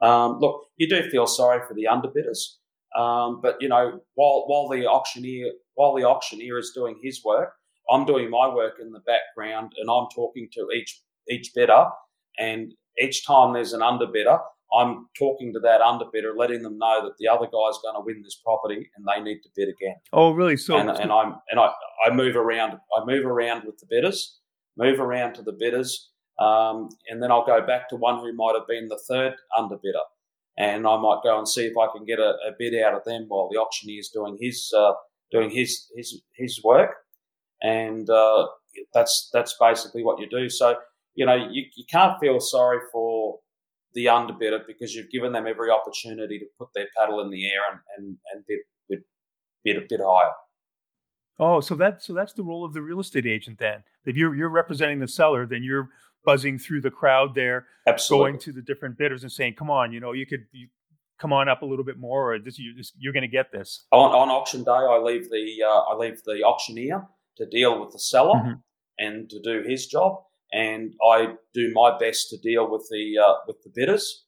Um, 0.02 0.40
look, 0.40 0.68
you 0.78 0.88
do 0.88 1.10
feel 1.10 1.28
sorry 1.28 1.62
for 1.68 1.74
the 1.74 1.88
underbidders, 1.90 2.58
um, 3.00 3.40
but 3.42 3.58
you 3.62 3.70
know, 3.70 4.02
while 4.16 4.44
while 4.48 4.68
the 4.68 4.86
auctioneer 4.86 5.52
while 5.76 5.96
the 5.96 6.04
auctioneer 6.04 6.58
is 6.58 6.72
doing 6.76 7.00
his 7.02 7.22
work, 7.24 7.54
I'm 7.90 8.06
doing 8.06 8.30
my 8.30 8.54
work 8.54 8.76
in 8.82 8.92
the 8.92 9.00
background, 9.00 9.74
and 9.78 9.90
I'm 9.90 10.08
talking 10.14 10.50
to 10.54 10.68
each 10.76 11.02
each 11.30 11.52
bidder, 11.56 11.86
and 12.38 12.74
each 13.02 13.26
time 13.26 13.54
there's 13.54 13.74
an 13.74 13.82
underbidder, 13.82 14.40
I'm 14.74 15.08
talking 15.18 15.54
to 15.54 15.60
that 15.60 15.82
underbidder, 15.82 16.36
letting 16.36 16.64
them 16.64 16.78
know 16.78 17.04
that 17.04 17.14
the 17.20 17.28
other 17.28 17.46
guy's 17.46 17.78
going 17.84 17.96
to 17.96 18.02
win 18.04 18.22
this 18.24 18.40
property 18.44 18.90
and 18.96 19.06
they 19.08 19.22
need 19.22 19.42
to 19.42 19.50
bid 19.56 19.70
again. 19.70 19.96
Oh, 20.12 20.32
really? 20.32 20.58
So 20.58 20.78
and, 20.78 20.90
and 20.90 21.12
I'm 21.12 21.36
and 21.52 21.60
I, 21.60 21.72
I 22.04 22.14
move 22.14 22.36
around. 22.36 22.74
I 22.74 23.06
move 23.06 23.26
around 23.26 23.64
with 23.66 23.78
the 23.78 23.88
bidders, 23.90 24.40
move 24.78 25.00
around 25.00 25.34
to 25.36 25.42
the 25.42 25.54
bidders, 25.54 26.12
um, 26.40 26.90
and 27.10 27.22
then 27.22 27.32
I'll 27.32 27.46
go 27.46 27.66
back 27.66 27.90
to 27.90 27.96
one 27.96 28.20
who 28.20 28.34
might 28.34 28.56
have 28.58 28.68
been 28.68 28.88
the 28.88 29.02
third 29.08 29.36
underbidder, 29.58 30.04
and 30.58 30.88
I 30.88 30.98
might 30.98 31.22
go 31.24 31.38
and 31.38 31.48
see 31.48 31.66
if 31.66 31.78
I 31.78 31.88
can 31.96 32.06
get 32.06 32.20
a, 32.20 32.36
a 32.48 32.52
bid 32.58 32.74
out 32.82 32.94
of 32.94 33.04
them 33.06 33.26
while 33.28 33.50
the 33.52 33.60
auctioneer 33.60 34.00
is 34.00 34.10
doing 34.10 34.38
his 34.40 34.72
uh, 34.76 34.94
doing 35.32 35.50
his 35.50 35.88
his 35.96 36.22
his 36.36 36.62
work, 36.64 36.92
and 37.62 38.10
uh, 38.10 38.48
that's 38.94 39.30
that's 39.34 39.56
basically 39.60 40.04
what 40.04 40.20
you 40.20 40.28
do. 40.30 40.50
So 40.50 40.76
you 41.16 41.26
know 41.26 41.36
you, 41.36 41.64
you 41.76 41.86
can't 41.90 42.20
feel 42.20 42.40
sorry 42.40 42.80
for 42.92 43.40
the 43.94 44.06
underbidder 44.06 44.66
because 44.66 44.94
you've 44.94 45.10
given 45.12 45.32
them 45.32 45.48
every 45.48 45.70
opportunity 45.70 46.40
to 46.40 46.46
put 46.58 46.70
their 46.74 46.88
paddle 46.98 47.22
in 47.22 47.30
the 47.30 47.46
air 47.46 47.62
and, 47.72 47.80
and, 47.98 48.18
and 48.34 48.44
bid, 48.48 48.60
bid, 48.90 49.00
bid 49.64 49.78
a 49.78 49.86
bit 49.88 50.00
higher. 50.04 50.32
Oh, 51.40 51.62
so 51.62 51.76
that 51.76 52.04
so 52.04 52.14
that's 52.14 52.34
the 52.34 52.44
role 52.44 52.64
of 52.64 52.74
the 52.74 52.82
real 52.82 53.00
estate 53.00 53.26
agent 53.26 53.60
then. 53.60 53.84
If 54.06 54.16
you're 54.16 54.36
you're 54.36 54.50
representing 54.50 55.00
the 55.00 55.08
seller, 55.08 55.46
then 55.46 55.64
you're 55.64 55.90
buzzing 56.26 56.58
through 56.58 56.82
the 56.82 56.92
crowd 56.92 57.36
there, 57.36 57.68
Absolutely. 57.88 58.32
going 58.32 58.40
to 58.42 58.52
the 58.52 58.62
different 58.62 58.98
bidders 58.98 59.24
and 59.24 59.32
saying, 59.32 59.56
"Come 59.56 59.70
on, 59.70 59.92
you 59.92 60.00
know, 60.00 60.12
you 60.12 60.26
could 60.26 60.46
you, 60.52 60.68
come 61.20 61.34
on 61.34 61.50
up 61.50 61.62
a 61.62 61.66
little 61.66 61.86
bit 61.86 61.98
more, 61.98 62.34
or 62.34 62.40
this 62.40 62.60
you 62.60 62.74
you're 62.98 63.14
going 63.14 63.22
to 63.22 63.28
get 63.28 63.52
this." 63.52 63.86
On, 63.92 64.12
on 64.12 64.30
auction 64.30 64.64
day, 64.64 64.72
I 64.72 65.00
leave 65.00 65.30
the 65.30 65.64
uh, 65.66 65.80
I 65.80 65.96
leave 65.96 66.22
the 66.24 66.44
auctioneer 66.44 67.08
to 67.38 67.46
deal 67.48 67.80
with 67.80 67.92
the 67.92 68.00
seller 68.00 68.36
mm-hmm. 68.36 68.54
and 69.00 69.30
to 69.30 69.42
do 69.42 69.64
his 69.68 69.88
job, 69.88 70.24
and 70.52 70.94
I 71.04 71.34
do 71.54 71.72
my 71.74 71.98
best 71.98 72.30
to 72.30 72.38
deal 72.38 72.70
with 72.70 72.88
the 72.92 73.18
uh, 73.18 73.34
with 73.48 73.62
the 73.64 73.72
bidders. 73.74 74.26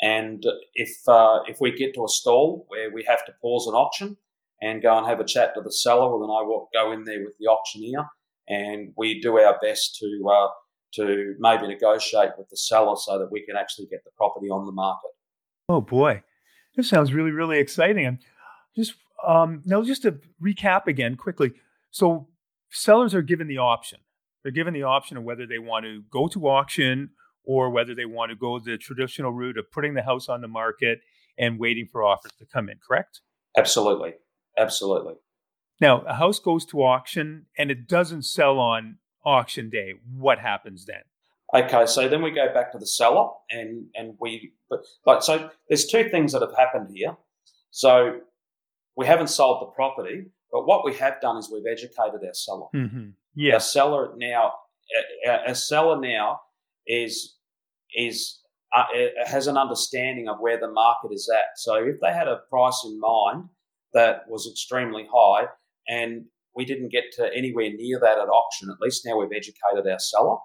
And 0.00 0.44
if 0.74 0.90
uh, 1.08 1.40
if 1.48 1.60
we 1.60 1.72
get 1.72 1.94
to 1.94 2.04
a 2.04 2.08
stall 2.08 2.64
where 2.68 2.92
we 2.92 3.04
have 3.08 3.24
to 3.26 3.32
pause 3.42 3.66
an 3.66 3.74
auction 3.74 4.16
and 4.64 4.82
go 4.82 4.96
and 4.96 5.06
have 5.06 5.20
a 5.20 5.24
chat 5.24 5.54
to 5.54 5.60
the 5.60 5.72
seller, 5.72 6.08
well, 6.08 6.20
then 6.20 6.30
I 6.30 6.42
will 6.42 6.68
go 6.72 6.92
in 6.92 7.04
there 7.04 7.22
with 7.22 7.34
the 7.38 7.46
auctioneer, 7.48 8.06
and 8.48 8.92
we 8.96 9.20
do 9.20 9.38
our 9.38 9.58
best 9.62 9.96
to 10.00 10.28
uh, 10.28 10.48
to 10.94 11.34
maybe 11.38 11.66
negotiate 11.66 12.30
with 12.38 12.48
the 12.48 12.56
seller 12.56 12.96
so 12.96 13.18
that 13.18 13.30
we 13.30 13.44
can 13.44 13.56
actually 13.56 13.86
get 13.86 14.04
the 14.04 14.10
property 14.16 14.48
on 14.48 14.66
the 14.66 14.72
market. 14.72 15.10
Oh 15.68 15.80
boy, 15.80 16.22
this 16.76 16.88
sounds 16.88 17.12
really 17.12 17.30
really 17.30 17.58
exciting. 17.58 18.06
And 18.06 18.18
just 18.76 18.94
um, 19.26 19.62
now, 19.64 19.82
just 19.82 20.02
to 20.02 20.18
recap 20.42 20.86
again 20.86 21.16
quickly. 21.16 21.52
So 21.90 22.28
sellers 22.70 23.14
are 23.14 23.22
given 23.22 23.46
the 23.46 23.58
option 23.58 24.00
they're 24.44 24.52
given 24.52 24.74
the 24.74 24.84
option 24.84 25.16
of 25.16 25.24
whether 25.24 25.46
they 25.46 25.58
want 25.58 25.86
to 25.86 26.02
go 26.10 26.28
to 26.28 26.48
auction 26.48 27.10
or 27.44 27.70
whether 27.70 27.94
they 27.94 28.04
want 28.04 28.30
to 28.30 28.36
go 28.36 28.58
the 28.60 28.76
traditional 28.76 29.32
route 29.32 29.58
of 29.58 29.72
putting 29.72 29.94
the 29.94 30.02
house 30.02 30.28
on 30.28 30.42
the 30.42 30.48
market 30.48 31.00
and 31.38 31.58
waiting 31.58 31.88
for 31.90 32.04
offers 32.04 32.32
to 32.38 32.46
come 32.46 32.68
in, 32.68 32.78
correct? 32.86 33.22
Absolutely. 33.56 34.14
Absolutely. 34.58 35.14
Now, 35.80 36.02
a 36.02 36.14
house 36.14 36.38
goes 36.38 36.64
to 36.66 36.82
auction 36.82 37.46
and 37.58 37.70
it 37.70 37.88
doesn't 37.88 38.22
sell 38.22 38.58
on 38.58 38.98
auction 39.24 39.70
day. 39.70 39.94
What 40.16 40.38
happens 40.38 40.86
then? 40.86 41.02
Okay, 41.54 41.86
so 41.86 42.08
then 42.08 42.22
we 42.22 42.30
go 42.30 42.52
back 42.52 42.72
to 42.72 42.78
the 42.78 42.86
seller 42.86 43.28
and 43.50 43.86
and 43.94 44.14
we 44.20 44.52
but 44.68 44.80
like 45.06 45.22
so 45.22 45.50
there's 45.68 45.86
two 45.86 46.08
things 46.08 46.32
that 46.32 46.42
have 46.42 46.56
happened 46.56 46.88
here. 46.92 47.16
So 47.70 48.20
we 48.96 49.06
haven't 49.06 49.28
sold 49.28 49.62
the 49.62 49.66
property, 49.66 50.26
But 50.52 50.66
what 50.66 50.84
we 50.84 50.94
have 50.94 51.20
done 51.20 51.36
is 51.36 51.50
we've 51.52 51.66
educated 51.70 52.20
our 52.24 52.34
seller. 52.34 52.66
Mm-hmm. 52.74 53.52
Our 53.52 53.60
seller 53.60 54.12
now, 54.16 54.52
our, 55.26 55.48
our 55.48 55.54
seller 55.54 56.00
now 56.00 56.40
is 56.86 57.36
is 57.94 58.40
uh, 58.74 58.84
has 59.26 59.46
an 59.46 59.56
understanding 59.56 60.28
of 60.28 60.38
where 60.40 60.58
the 60.58 60.70
market 60.70 61.12
is 61.12 61.28
at. 61.32 61.56
So 61.56 61.74
if 61.76 61.96
they 62.00 62.12
had 62.12 62.28
a 62.28 62.40
price 62.50 62.82
in 62.84 62.98
mind 62.98 63.48
that 63.94 64.22
was 64.28 64.48
extremely 64.50 65.06
high, 65.12 65.46
and 65.88 66.26
we 66.54 66.64
didn't 66.64 66.90
get 66.90 67.04
to 67.16 67.30
anywhere 67.34 67.70
near 67.70 67.98
that 68.00 68.18
at 68.18 68.28
auction, 68.28 68.70
at 68.70 68.80
least 68.80 69.04
now 69.04 69.18
we've 69.18 69.32
educated 69.34 69.90
our 69.90 69.98
seller. 69.98 70.36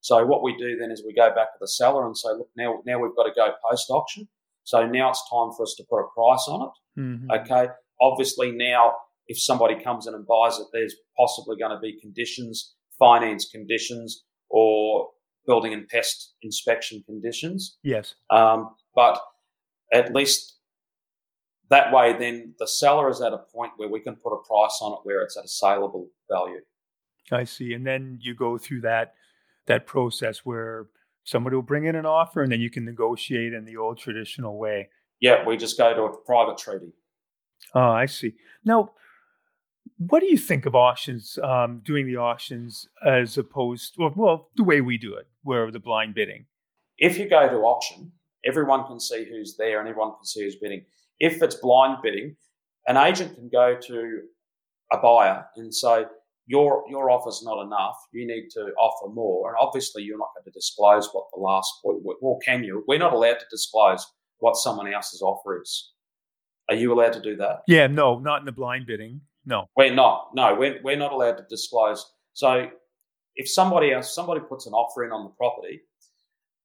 So 0.00 0.24
what 0.24 0.42
we 0.42 0.56
do 0.56 0.76
then 0.76 0.90
is 0.90 1.02
we 1.04 1.14
go 1.14 1.28
back 1.34 1.52
to 1.52 1.58
the 1.60 1.68
seller 1.68 2.06
and 2.06 2.16
say, 2.16 2.28
look, 2.30 2.48
now 2.56 2.80
now 2.86 2.98
we've 3.00 3.16
got 3.16 3.24
to 3.24 3.32
go 3.34 3.50
post 3.68 3.90
auction. 3.90 4.28
So 4.64 4.86
now 4.86 5.10
it's 5.10 5.22
time 5.30 5.50
for 5.56 5.62
us 5.62 5.74
to 5.78 5.84
put 5.88 6.00
a 6.00 6.08
price 6.14 6.46
on 6.48 6.68
it. 6.68 7.00
Mhm. 7.00 7.40
Okay. 7.40 7.72
Obviously, 8.00 8.52
now 8.52 8.94
if 9.26 9.40
somebody 9.40 9.82
comes 9.82 10.06
in 10.06 10.14
and 10.14 10.26
buys 10.26 10.58
it, 10.58 10.66
there's 10.72 10.94
possibly 11.16 11.56
going 11.56 11.70
to 11.70 11.78
be 11.78 11.98
conditions, 12.00 12.74
finance 12.98 13.48
conditions, 13.50 14.24
or 14.50 15.10
building 15.46 15.72
and 15.72 15.88
pest 15.88 16.34
inspection 16.42 17.02
conditions. 17.06 17.78
Yes. 17.82 18.14
Um, 18.30 18.74
but 18.94 19.20
at 19.92 20.14
least 20.14 20.57
that 21.70 21.92
way, 21.92 22.16
then 22.18 22.54
the 22.58 22.66
seller 22.66 23.10
is 23.10 23.20
at 23.20 23.32
a 23.32 23.38
point 23.38 23.72
where 23.76 23.88
we 23.88 24.00
can 24.00 24.16
put 24.16 24.32
a 24.32 24.42
price 24.46 24.78
on 24.80 24.92
it 24.92 25.00
where 25.02 25.22
it's 25.22 25.36
at 25.36 25.44
a 25.44 25.48
saleable 25.48 26.08
value. 26.30 26.60
I 27.30 27.44
see. 27.44 27.74
And 27.74 27.86
then 27.86 28.18
you 28.22 28.34
go 28.34 28.58
through 28.58 28.82
that 28.82 29.14
that 29.66 29.86
process 29.86 30.38
where 30.46 30.86
somebody 31.24 31.54
will 31.54 31.62
bring 31.62 31.84
in 31.84 31.94
an 31.94 32.06
offer 32.06 32.42
and 32.42 32.50
then 32.50 32.60
you 32.60 32.70
can 32.70 32.86
negotiate 32.86 33.52
in 33.52 33.66
the 33.66 33.76
old 33.76 33.98
traditional 33.98 34.58
way. 34.58 34.88
Yeah, 35.20 35.44
we 35.46 35.58
just 35.58 35.76
go 35.76 35.94
to 35.94 36.02
a 36.04 36.16
private 36.24 36.56
treaty. 36.56 36.92
Oh, 37.74 37.80
I 37.80 38.06
see. 38.06 38.34
Now, 38.64 38.92
what 39.98 40.20
do 40.20 40.26
you 40.26 40.38
think 40.38 40.64
of 40.64 40.74
auctions, 40.74 41.38
um, 41.42 41.82
doing 41.84 42.06
the 42.06 42.16
auctions 42.16 42.88
as 43.04 43.36
opposed 43.36 43.96
well, 43.98 44.12
well, 44.16 44.48
the 44.56 44.64
way 44.64 44.80
we 44.80 44.96
do 44.96 45.14
it, 45.14 45.26
where 45.42 45.70
the 45.70 45.80
blind 45.80 46.14
bidding? 46.14 46.46
If 46.96 47.18
you 47.18 47.28
go 47.28 47.48
to 47.48 47.56
auction, 47.56 48.12
everyone 48.44 48.86
can 48.86 49.00
see 49.00 49.26
who's 49.28 49.56
there 49.56 49.80
and 49.80 49.88
everyone 49.88 50.14
can 50.16 50.24
see 50.24 50.44
who's 50.44 50.56
bidding. 50.56 50.84
If 51.20 51.42
it's 51.42 51.56
blind 51.56 51.98
bidding, 52.02 52.36
an 52.86 52.96
agent 52.96 53.34
can 53.34 53.48
go 53.52 53.76
to 53.86 54.20
a 54.92 54.98
buyer 54.98 55.44
and 55.56 55.74
say, 55.74 56.04
your 56.46 56.82
your 56.88 57.10
offer's 57.10 57.42
not 57.44 57.62
enough. 57.62 57.96
You 58.12 58.26
need 58.26 58.48
to 58.52 58.60
offer 58.80 59.12
more. 59.12 59.50
And 59.50 59.56
obviously, 59.60 60.02
you're 60.02 60.16
not 60.16 60.30
going 60.34 60.44
to 60.44 60.50
disclose 60.50 61.08
what 61.12 61.26
the 61.34 61.40
last. 61.40 61.70
Well, 61.84 62.38
can 62.42 62.64
you? 62.64 62.84
We're 62.88 62.98
not 62.98 63.12
allowed 63.12 63.38
to 63.40 63.44
disclose 63.50 64.06
what 64.38 64.56
someone 64.56 64.92
else's 64.92 65.20
offer 65.20 65.60
is. 65.60 65.92
Are 66.70 66.74
you 66.74 66.92
allowed 66.92 67.12
to 67.14 67.20
do 67.20 67.36
that? 67.36 67.62
Yeah, 67.66 67.86
no, 67.86 68.18
not 68.18 68.40
in 68.40 68.46
the 68.46 68.52
blind 68.52 68.86
bidding. 68.86 69.20
No. 69.44 69.66
We're 69.76 69.94
not. 69.94 70.30
No, 70.34 70.54
we're, 70.54 70.80
we're 70.82 70.96
not 70.96 71.12
allowed 71.12 71.36
to 71.36 71.44
disclose. 71.48 72.04
So 72.32 72.68
if 73.36 73.48
somebody 73.48 73.92
else, 73.92 74.14
somebody 74.14 74.40
puts 74.40 74.66
an 74.66 74.72
offer 74.72 75.04
in 75.04 75.12
on 75.12 75.24
the 75.24 75.30
property 75.30 75.80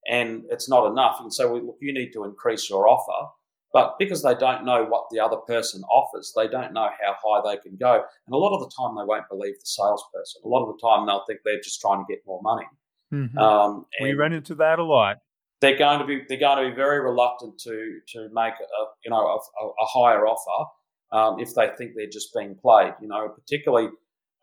and 0.08 0.44
it's 0.50 0.68
not 0.68 0.90
enough, 0.92 1.18
and 1.22 1.34
so 1.34 1.54
we, 1.54 1.62
look, 1.62 1.78
you 1.80 1.94
need 1.94 2.12
to 2.12 2.26
increase 2.26 2.70
your 2.70 2.90
offer. 2.90 3.30
But 3.74 3.96
because 3.98 4.22
they 4.22 4.36
don't 4.36 4.64
know 4.66 4.86
what 4.86 5.06
the 5.12 5.20
other 5.20 5.38
person 5.38 5.82
offers, 5.92 6.32
they 6.36 6.48
don't 6.48 6.74
know 6.74 6.90
how 7.02 7.16
high 7.24 7.42
they 7.56 7.60
can 7.60 7.76
go. 7.76 7.96
And 7.96 8.34
a 8.34 8.38
lot 8.38 8.54
of 8.56 8.60
the 8.62 8.72
time, 8.78 8.96
they 8.96 9.04
won't 9.04 9.28
believe 9.30 9.56
the 9.56 9.66
salesperson. 9.66 10.44
A 10.46 10.48
lot 10.48 10.64
of 10.70 10.76
the 10.76 10.88
time, 10.88 11.08
they'll 11.08 11.26
think 11.26 11.40
they're 11.44 11.60
just 11.60 11.82
trying 11.82 12.06
to 12.06 12.14
get 12.14 12.20
more 12.28 12.40
money. 12.44 12.68
Mhm. 13.12 13.36
Um, 13.38 13.86
we 14.00 14.14
run 14.14 14.32
into 14.34 14.56
that 14.56 14.78
a 14.80 14.84
lot. 14.84 15.18
they're 15.60 15.78
going 15.78 16.00
to 16.00 16.06
be 16.06 16.22
they're 16.28 16.38
going 16.38 16.64
to 16.64 16.70
be 16.70 16.76
very 16.76 17.00
reluctant 17.00 17.58
to 17.60 18.00
to 18.10 18.30
make 18.34 18.54
a 18.54 18.84
you 19.04 19.10
know 19.12 19.26
a, 19.26 19.38
a, 19.64 19.68
a 19.70 19.86
higher 19.86 20.26
offer 20.28 20.70
um, 21.12 21.40
if 21.40 21.54
they 21.56 21.70
think 21.78 21.94
they're 21.96 22.06
just 22.20 22.34
being 22.34 22.54
played. 22.56 22.94
You 23.02 23.08
know, 23.08 23.30
particularly 23.30 23.90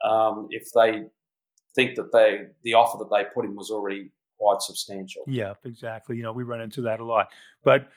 um, 0.05 0.49
if 0.51 0.73
they 0.75 1.05
think 1.75 1.95
that 1.97 2.11
they 2.13 2.47
the 2.65 2.75
offer 2.75 2.99
that 2.99 3.11
they 3.15 3.25
put 3.35 3.45
in 3.45 3.55
was 3.55 3.71
already 3.71 4.11
quite 4.39 4.61
substantial. 4.63 5.23
Yeah, 5.27 5.55
exactly. 5.65 6.17
You 6.17 6.23
know, 6.23 6.33
we 6.33 6.43
run 6.45 6.61
into 6.63 6.81
that 6.83 7.01
a 7.01 7.05
lot. 7.05 7.29
But 7.63 7.89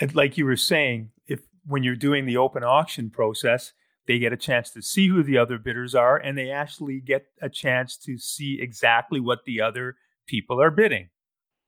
and 0.00 0.14
like 0.14 0.36
you 0.36 0.44
were 0.44 0.56
saying, 0.56 1.10
if 1.26 1.40
when 1.66 1.82
you're 1.82 1.96
doing 1.96 2.26
the 2.26 2.36
open 2.36 2.64
auction 2.64 3.10
process, 3.10 3.72
they 4.06 4.18
get 4.18 4.32
a 4.32 4.36
chance 4.36 4.70
to 4.70 4.82
see 4.82 5.08
who 5.08 5.22
the 5.22 5.38
other 5.38 5.58
bidders 5.58 5.94
are, 5.94 6.16
and 6.16 6.36
they 6.36 6.50
actually 6.50 7.00
get 7.00 7.26
a 7.40 7.48
chance 7.48 7.96
to 7.98 8.18
see 8.18 8.60
exactly 8.60 9.20
what 9.20 9.44
the 9.44 9.60
other 9.60 9.96
people 10.26 10.60
are 10.60 10.70
bidding. 10.70 11.08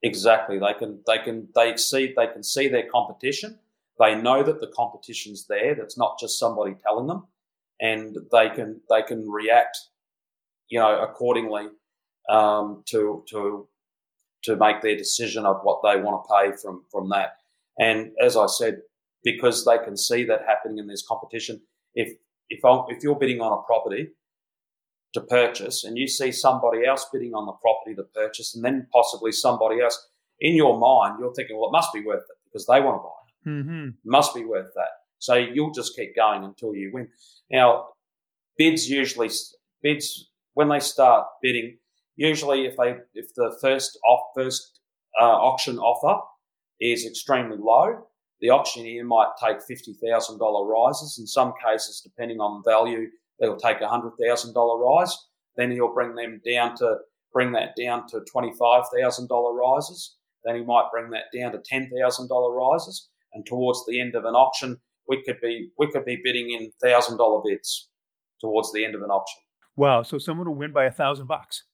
Exactly. 0.03 0.59
They 0.59 0.75
can 0.75 1.01
they 1.07 1.19
can 1.19 1.49
they 1.55 1.77
see 1.77 2.13
they 2.17 2.27
can 2.27 2.43
see 2.43 2.69
their 2.69 2.89
competition. 2.91 3.59
They 3.99 4.15
know 4.15 4.43
that 4.43 4.61
the 4.61 4.71
competition's 4.77 5.47
there. 5.47 5.75
That's 5.75 5.97
not 5.97 6.19
just 6.21 6.39
somebody 6.39 6.75
telling 6.83 7.07
them, 7.07 7.27
and 7.81 8.17
they 8.31 8.51
can 8.51 8.81
they 8.91 9.03
can 9.03 9.29
react, 9.29 9.79
you 10.69 10.79
know, 10.79 11.03
accordingly 11.03 11.69
um, 12.29 12.83
to 12.87 13.25
to 13.31 13.67
to 14.43 14.57
make 14.57 14.83
their 14.83 14.97
decision 14.97 15.47
of 15.47 15.61
what 15.63 15.81
they 15.83 16.01
want 16.01 16.25
to 16.25 16.35
pay 16.35 16.57
from 16.57 16.85
from 16.91 17.09
that. 17.09 17.39
And 17.79 18.13
as 18.23 18.37
I 18.37 18.47
said, 18.47 18.79
because 19.23 19.65
they 19.65 19.79
can 19.79 19.97
see 19.97 20.25
that 20.25 20.43
happening 20.47 20.79
and 20.79 20.89
there's 20.89 21.05
competition. 21.07 21.61
If 21.95 22.17
if 22.49 22.65
I, 22.65 22.85
if 22.89 23.03
you're 23.03 23.17
bidding 23.19 23.41
on 23.41 23.53
a 23.59 23.63
property 23.63 24.11
to 25.17 25.21
purchase 25.23 25.83
and 25.85 25.97
you 25.97 26.07
see 26.07 26.31
somebody 26.31 26.85
else 26.87 27.07
bidding 27.13 27.35
on 27.35 27.47
the 27.47 27.53
property 27.53 27.95
to 27.97 28.03
purchase 28.03 28.55
and 28.55 28.65
then 28.65 28.87
possibly 28.93 29.33
somebody 29.33 29.81
else 29.81 30.09
in 30.41 30.55
your 30.55 30.79
mind 30.79 31.17
you're 31.19 31.33
thinking 31.33 31.57
well 31.57 31.69
it 31.71 31.73
must 31.73 31.93
be 31.93 32.05
worth 32.05 32.21
it 32.21 32.37
because 32.45 32.67
they 32.67 32.81
want 32.81 32.97
to 32.97 33.03
buy 33.03 33.09
it 33.09 33.27
Mm-hmm. 33.49 33.89
it 33.89 33.95
must 34.05 34.35
be 34.35 34.45
worth 34.45 34.73
that 34.75 34.89
so 35.19 35.35
you'll 35.35 35.71
just 35.71 35.95
keep 35.97 36.17
going 36.17 36.43
until 36.43 36.75
you 36.75 36.91
win 36.93 37.09
now 37.51 37.87
bids 38.59 38.91
usually 38.91 39.31
bids 39.83 40.31
when 40.55 40.69
they 40.69 40.81
start 40.81 41.27
bidding 41.41 41.79
usually 42.17 42.67
if 42.67 42.77
they 42.77 42.97
if 43.15 43.33
the 43.37 43.57
first 43.61 43.99
off 44.07 44.21
first 44.35 44.81
uh, 45.21 45.25
auction 45.25 45.79
offer 45.79 46.21
is 46.81 47.07
extremely 47.07 47.57
low 47.59 48.07
the 48.41 48.51
auctioneer 48.51 49.03
might 49.03 49.31
take 49.43 49.59
$50,000 49.59 50.69
rises 50.69 51.17
in 51.19 51.27
some 51.27 51.55
cases 51.65 52.03
depending 52.05 52.39
on 52.39 52.63
value 52.65 53.09
they'll 53.39 53.57
take 53.57 53.81
a 53.81 53.89
hundred 53.89 54.13
thousand 54.23 54.55
dollar 54.55 54.79
rise. 54.83 55.17
Then 55.57 55.71
he'll 55.71 55.93
bring 55.93 56.15
them 56.15 56.41
down 56.47 56.77
to 56.77 56.97
bring 57.33 57.53
that 57.53 57.71
down 57.79 58.07
to 58.09 58.21
twenty 58.31 58.53
five 58.59 58.85
thousand 58.97 59.29
dollar 59.29 59.55
rises. 59.55 60.17
Then 60.45 60.57
he 60.57 60.63
might 60.63 60.89
bring 60.93 61.11
that 61.11 61.25
down 61.37 61.53
to 61.53 61.59
ten 61.65 61.91
thousand 61.91 62.29
dollar 62.29 62.55
rises. 62.55 63.09
And 63.35 63.45
towards 63.45 63.85
the 63.87 64.01
end 64.01 64.15
of 64.15 64.25
an 64.25 64.35
auction, 64.35 64.79
we 65.09 65.23
could 65.23 65.41
be 65.41 65.71
we 65.79 65.91
could 65.91 66.05
be 66.05 66.21
bidding 66.23 66.51
in 66.51 66.71
thousand 66.83 67.19
dollar 67.19 67.43
bids 67.45 67.89
towards 68.41 68.73
the 68.73 68.85
end 68.85 68.95
of 68.95 69.03
an 69.03 69.11
auction. 69.11 69.41
Wow. 69.77 70.03
So 70.03 70.19
someone 70.19 70.49
will 70.49 70.55
win 70.55 70.73
by 70.73 70.85
a 70.85 70.93
thousand 70.93 71.27
bucks. 71.27 71.65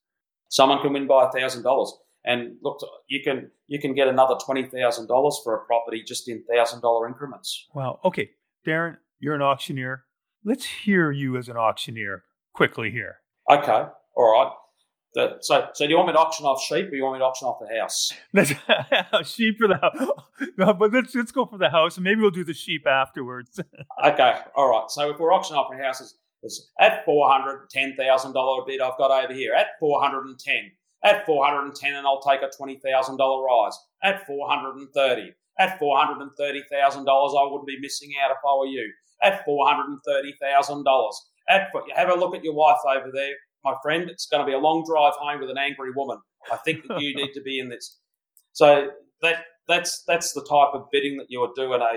Someone 0.49 0.81
can 0.83 0.93
win 0.93 1.07
by 1.07 1.29
a 1.29 1.33
thousand 1.33 1.63
dollars. 1.63 1.93
And 2.25 2.57
look, 2.63 2.79
you 3.09 3.21
can 3.23 3.51
you 3.67 3.81
can 3.81 3.95
get 3.95 4.07
another 4.09 4.35
twenty 4.45 4.65
thousand 4.65 5.09
dollars 5.09 5.41
for 5.43 5.57
a 5.57 5.65
property 5.65 6.03
just 6.07 6.29
in 6.29 6.45
thousand 6.45 6.81
dollar 6.81 7.09
increments. 7.09 7.67
Wow. 7.75 7.99
Okay, 8.05 8.31
Darren, 8.67 8.97
you're 9.19 9.35
an 9.35 9.43
auctioneer. 9.43 10.05
Let's 10.45 10.65
hear 10.65 11.11
you 11.11 11.37
as 11.37 11.49
an 11.49 11.57
auctioneer 11.57 12.25
quickly 12.55 12.91
here. 12.91 13.17
Okay, 13.51 13.85
all 14.17 14.33
right. 14.33 14.53
The- 15.15 15.37
so, 15.41 15.69
so 15.75 15.85
do 15.85 15.91
you 15.91 15.97
want 15.97 16.07
me 16.09 16.13
to 16.15 16.19
auction 16.19 16.47
off 16.47 16.63
sheep, 16.63 16.87
or 16.87 16.91
do 16.91 16.97
you 16.97 17.03
want 17.03 17.15
me 17.17 17.19
to 17.21 17.25
auction 17.27 17.47
off 17.47 17.59
the 17.61 17.79
house? 17.79 18.13
Let's 18.33 18.51
sheep 19.31 19.59
for 19.59 19.69
the 19.69 19.77
house. 19.77 20.09
No, 20.59 20.73
but 20.75 20.93
let's 20.93 21.15
let's 21.15 21.31
go 21.33 21.47
for 21.47 21.59
the 21.59 21.71
house, 21.71 21.97
and 21.97 22.05
maybe 22.05 22.21
we'll 22.21 22.31
do 22.31 22.45
the 22.45 22.55
sheep 22.55 22.87
afterwards. 22.87 23.61
Okay, 24.05 24.35
all 24.57 24.69
right. 24.71 24.91
So 24.91 25.11
if 25.11 25.19
we're 25.21 25.33
auctioning 25.33 25.59
off 25.61 25.73
a 25.73 25.77
house, 25.81 26.01
it's, 26.01 26.17
it's 26.43 26.71
at 26.81 27.05
four 27.05 27.31
hundred 27.31 27.69
ten 27.71 27.95
thousand 27.97 28.33
dollar 28.33 28.65
bid 28.67 28.81
I've 28.81 28.97
got 28.99 29.11
over 29.25 29.33
here. 29.33 29.55
At 29.55 29.67
four 29.79 30.03
hundred 30.03 30.27
and 30.27 30.39
ten. 30.39 30.73
At 31.05 31.27
four 31.27 31.45
hundred 31.45 31.67
and 31.67 31.75
ten, 31.75 31.95
and 31.95 32.07
I'll 32.07 32.23
take 32.23 32.43
a 32.43 32.51
twenty 32.57 32.79
thousand 32.79 33.17
dollar 33.17 33.45
rise. 33.45 33.77
At 34.03 34.27
four 34.27 34.49
hundred 34.49 34.77
and 34.77 34.89
thirty. 34.95 35.33
At 35.59 35.79
four 35.79 35.99
hundred 35.99 36.23
and 36.23 36.31
thirty 36.39 36.63
thousand 36.71 37.05
dollars, 37.05 37.35
I 37.39 37.45
wouldn't 37.51 37.67
be 37.67 37.81
missing 37.81 38.13
out 38.25 38.31
if 38.31 38.39
I 38.47 38.57
were 38.57 38.67
you. 38.67 38.93
At 39.23 39.45
four 39.45 39.67
hundred 39.67 39.91
and 39.91 39.99
thirty 40.07 40.35
thousand 40.41 40.85
dollars. 40.85 41.21
At 41.49 41.71
have 41.97 42.09
a 42.09 42.15
look 42.15 42.35
at 42.35 42.45
your 42.45 42.55
wife 42.55 42.79
over 42.89 43.11
there, 43.13 43.35
my 43.65 43.75
friend. 43.83 44.09
It's 44.09 44.27
going 44.27 44.41
to 44.41 44.47
be 44.47 44.55
a 44.55 44.59
long 44.59 44.85
drive 44.89 45.15
home 45.19 45.41
with 45.41 45.51
an 45.51 45.59
angry 45.59 45.91
woman. 45.95 46.19
I 46.51 46.57
think 46.57 46.87
that 46.89 47.01
you 47.01 47.15
need 47.15 47.33
to 47.35 47.43
be 47.43 47.59
in 47.59 47.69
this. 47.69 47.99
So 48.53 48.89
that 49.23 49.45
that's 49.69 50.05
that's 50.07 50.33
the 50.33 50.43
type 50.43 50.75
of 50.75 50.87
bidding 50.91 51.17
that 51.19 51.27
you 51.29 51.41
would 51.41 51.55
do 51.57 51.73
in 51.75 51.81
a 51.81 51.95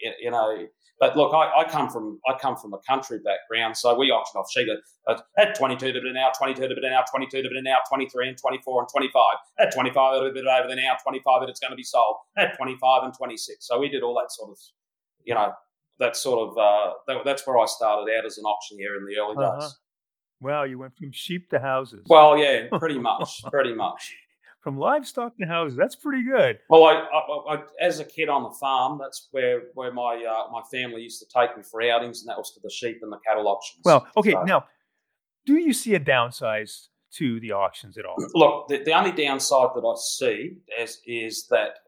in, 0.00 0.12
in 0.22 0.34
a 0.34 0.66
but 1.00 1.16
look 1.16 1.32
I, 1.32 1.60
I 1.60 1.64
come 1.64 1.88
from 1.88 2.20
I 2.26 2.36
come 2.38 2.56
from 2.56 2.74
a 2.74 2.78
country 2.78 3.18
background 3.18 3.76
so 3.76 3.96
we 3.96 4.10
auction 4.10 4.38
off 4.38 4.50
sheep 4.50 4.68
at, 5.08 5.22
at 5.38 5.54
22 5.56 5.92
to 5.92 6.00
bid 6.00 6.04
an 6.04 6.16
hour 6.16 6.32
22 6.36 6.62
to 6.62 6.74
bid 6.74 6.84
an 6.84 6.92
hour 6.92 7.04
22 7.10 7.42
to 7.42 7.48
an 7.48 7.66
hour 7.66 7.80
23 7.88 8.28
and 8.28 8.38
24 8.38 8.80
and 8.82 8.88
25 8.88 9.22
at 9.60 9.74
25 9.74 10.16
it'll 10.16 10.32
be 10.32 10.40
over 10.40 10.68
the 10.68 10.86
hour 10.86 10.96
25 11.02 11.22
but 11.40 11.48
it's 11.48 11.60
going 11.60 11.70
to 11.70 11.76
be 11.76 11.82
sold. 11.82 12.16
At 12.36 12.56
25 12.56 13.04
and 13.04 13.14
26 13.14 13.66
so 13.66 13.78
we 13.78 13.88
did 13.88 14.02
all 14.02 14.14
that 14.14 14.32
sort 14.32 14.50
of 14.50 14.58
you 15.24 15.34
know 15.34 15.52
that 15.98 16.16
sort 16.16 16.48
of 16.48 16.58
uh, 16.58 16.92
that, 17.08 17.24
that's 17.24 17.44
where 17.46 17.58
I 17.58 17.66
started 17.66 18.12
out 18.16 18.24
as 18.24 18.38
an 18.38 18.44
auctioneer 18.44 18.96
in 18.96 19.04
the 19.04 19.18
early 19.18 19.34
days. 19.34 19.64
Uh-huh. 19.64 19.70
Wow, 20.40 20.62
you 20.62 20.78
went 20.78 20.96
from 20.96 21.10
sheep 21.10 21.50
to 21.50 21.58
houses. 21.58 22.06
well 22.08 22.38
yeah 22.38 22.66
pretty 22.78 22.98
much 23.10 23.42
pretty 23.50 23.74
much 23.74 24.14
from 24.60 24.78
livestock 24.78 25.36
to 25.38 25.46
houses. 25.46 25.76
That's 25.76 25.96
pretty 25.96 26.24
good. 26.24 26.58
Well, 26.68 26.84
I, 26.84 26.94
I, 26.94 27.54
I, 27.54 27.62
as 27.80 28.00
a 28.00 28.04
kid 28.04 28.28
on 28.28 28.42
the 28.42 28.54
farm, 28.60 28.98
that's 29.00 29.28
where 29.30 29.62
where 29.74 29.92
my 29.92 30.24
uh, 30.24 30.50
my 30.50 30.62
family 30.70 31.02
used 31.02 31.20
to 31.20 31.26
take 31.34 31.56
me 31.56 31.62
for 31.62 31.82
outings, 31.82 32.22
and 32.22 32.28
that 32.28 32.36
was 32.36 32.52
to 32.54 32.60
the 32.62 32.70
sheep 32.70 32.98
and 33.02 33.12
the 33.12 33.18
cattle 33.26 33.48
auctions. 33.48 33.82
Well, 33.84 34.06
okay, 34.16 34.32
so, 34.32 34.42
now, 34.42 34.64
do 35.46 35.54
you 35.54 35.72
see 35.72 35.94
a 35.94 35.98
downside 35.98 36.68
to 37.14 37.40
the 37.40 37.52
auctions 37.52 37.96
at 37.96 38.04
all? 38.04 38.16
Look, 38.34 38.68
the, 38.68 38.84
the 38.84 38.92
only 38.92 39.12
downside 39.12 39.70
that 39.74 39.84
I 39.84 39.94
see 39.96 40.58
is, 40.78 41.00
is 41.06 41.46
that 41.50 41.78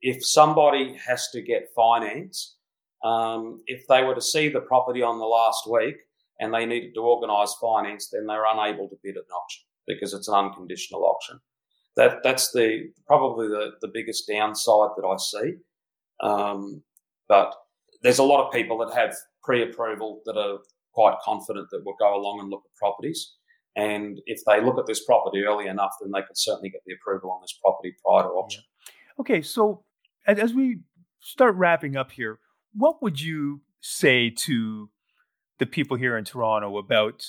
if 0.00 0.24
somebody 0.24 0.96
has 1.06 1.28
to 1.32 1.42
get 1.42 1.68
finance, 1.76 2.56
um, 3.04 3.60
if 3.66 3.86
they 3.88 4.02
were 4.02 4.14
to 4.14 4.22
see 4.22 4.48
the 4.48 4.60
property 4.60 5.02
on 5.02 5.18
the 5.18 5.24
last 5.24 5.68
week 5.70 5.96
and 6.38 6.52
they 6.52 6.64
needed 6.64 6.94
to 6.94 7.00
organise 7.00 7.54
finance, 7.60 8.08
then 8.10 8.26
they're 8.26 8.46
unable 8.46 8.88
to 8.88 8.96
bid 9.02 9.16
at 9.16 9.24
an 9.24 9.32
auction 9.36 9.64
because 9.86 10.14
it's 10.14 10.28
an 10.28 10.34
unconditional 10.34 11.04
auction. 11.04 11.38
That 11.96 12.22
that's 12.22 12.52
the 12.52 12.90
probably 13.06 13.48
the, 13.48 13.72
the 13.80 13.90
biggest 13.92 14.28
downside 14.28 14.90
that 14.96 15.06
I 15.06 15.16
see. 15.16 15.54
Um, 16.22 16.82
but 17.28 17.54
there's 18.02 18.18
a 18.18 18.24
lot 18.24 18.46
of 18.46 18.52
people 18.52 18.78
that 18.78 18.94
have 18.94 19.14
pre-approval 19.42 20.22
that 20.24 20.36
are 20.36 20.58
quite 20.92 21.16
confident 21.22 21.68
that 21.70 21.84
will 21.84 21.96
go 21.98 22.14
along 22.14 22.40
and 22.40 22.50
look 22.50 22.62
at 22.64 22.76
properties. 22.76 23.34
And 23.76 24.20
if 24.26 24.40
they 24.46 24.62
look 24.62 24.78
at 24.78 24.86
this 24.86 25.04
property 25.04 25.44
early 25.44 25.66
enough, 25.66 25.92
then 26.00 26.10
they 26.12 26.22
could 26.22 26.36
certainly 26.36 26.70
get 26.70 26.82
the 26.86 26.94
approval 26.94 27.30
on 27.30 27.40
this 27.40 27.56
property 27.62 27.94
prior 28.04 28.24
to 28.24 28.28
auction. 28.28 28.62
Okay, 29.18 29.42
so 29.42 29.84
as 30.26 30.52
we 30.52 30.80
start 31.20 31.54
wrapping 31.54 31.96
up 31.96 32.10
here, 32.10 32.38
what 32.74 33.02
would 33.02 33.20
you 33.20 33.60
say 33.80 34.30
to 34.30 34.90
the 35.58 35.66
people 35.66 35.96
here 35.96 36.16
in 36.16 36.24
Toronto 36.24 36.78
about 36.78 37.24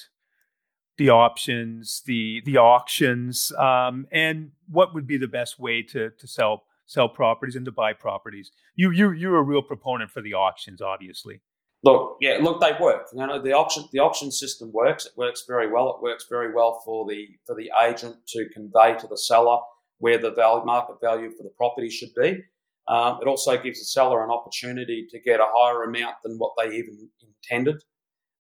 the 1.02 1.10
options, 1.10 2.04
the 2.06 2.44
the 2.46 2.58
auctions, 2.58 3.52
um, 3.58 4.06
and 4.12 4.52
what 4.70 4.94
would 4.94 5.08
be 5.08 5.18
the 5.18 5.28
best 5.28 5.60
way 5.60 5.82
to 5.82 6.12
to 6.12 6.28
sell 6.28 6.64
sell 6.86 7.10
properties 7.10 7.56
and 7.56 7.66
to 7.66 7.72
buy 7.72 7.92
properties? 7.92 8.52
You 8.76 8.92
you 8.92 9.12
you're 9.12 9.38
a 9.38 9.42
real 9.42 9.64
proponent 9.64 10.12
for 10.12 10.22
the 10.22 10.36
auctions, 10.36 10.80
obviously. 10.80 11.42
Look, 11.84 12.18
yeah, 12.22 12.38
look, 12.40 12.62
they 12.62 12.74
work. 12.80 13.08
You 13.16 13.26
know, 13.26 13.42
the 13.42 13.54
auction 13.54 13.86
the 13.92 13.98
auction 13.98 14.32
system 14.32 14.72
works. 14.72 15.08
It 15.08 15.14
works 15.18 15.44
very 15.48 15.72
well. 15.72 15.90
It 15.90 16.04
works 16.04 16.28
very 16.30 16.54
well 16.54 16.84
for 16.86 17.08
the 17.10 17.28
for 17.48 17.56
the 17.56 17.72
agent 17.84 18.18
to 18.28 18.48
convey 18.54 18.96
to 19.00 19.08
the 19.08 19.18
seller 19.18 19.58
where 19.98 20.20
the 20.20 20.32
value, 20.32 20.66
market 20.66 20.98
value 21.02 21.32
for 21.32 21.42
the 21.42 21.54
property 21.58 21.90
should 21.90 22.14
be. 22.16 22.44
Um, 22.88 23.20
it 23.22 23.28
also 23.28 23.60
gives 23.60 23.80
the 23.80 23.86
seller 23.86 24.24
an 24.24 24.30
opportunity 24.30 25.08
to 25.10 25.20
get 25.20 25.40
a 25.40 25.46
higher 25.56 25.84
amount 25.84 26.18
than 26.24 26.38
what 26.38 26.54
they 26.58 26.76
even 26.76 27.10
intended, 27.22 27.82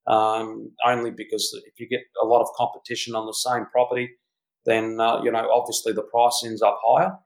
um, 0.07 0.71
only 0.85 1.11
because 1.11 1.57
if 1.65 1.79
you 1.79 1.87
get 1.87 2.01
a 2.21 2.25
lot 2.25 2.41
of 2.41 2.47
competition 2.55 3.15
on 3.15 3.25
the 3.25 3.33
same 3.33 3.65
property, 3.71 4.09
then 4.65 4.99
uh, 4.99 5.21
you 5.23 5.31
know 5.31 5.49
obviously 5.51 5.93
the 5.93 6.03
price 6.03 6.43
ends 6.45 6.61
up 6.61 6.79
higher. 6.83 7.17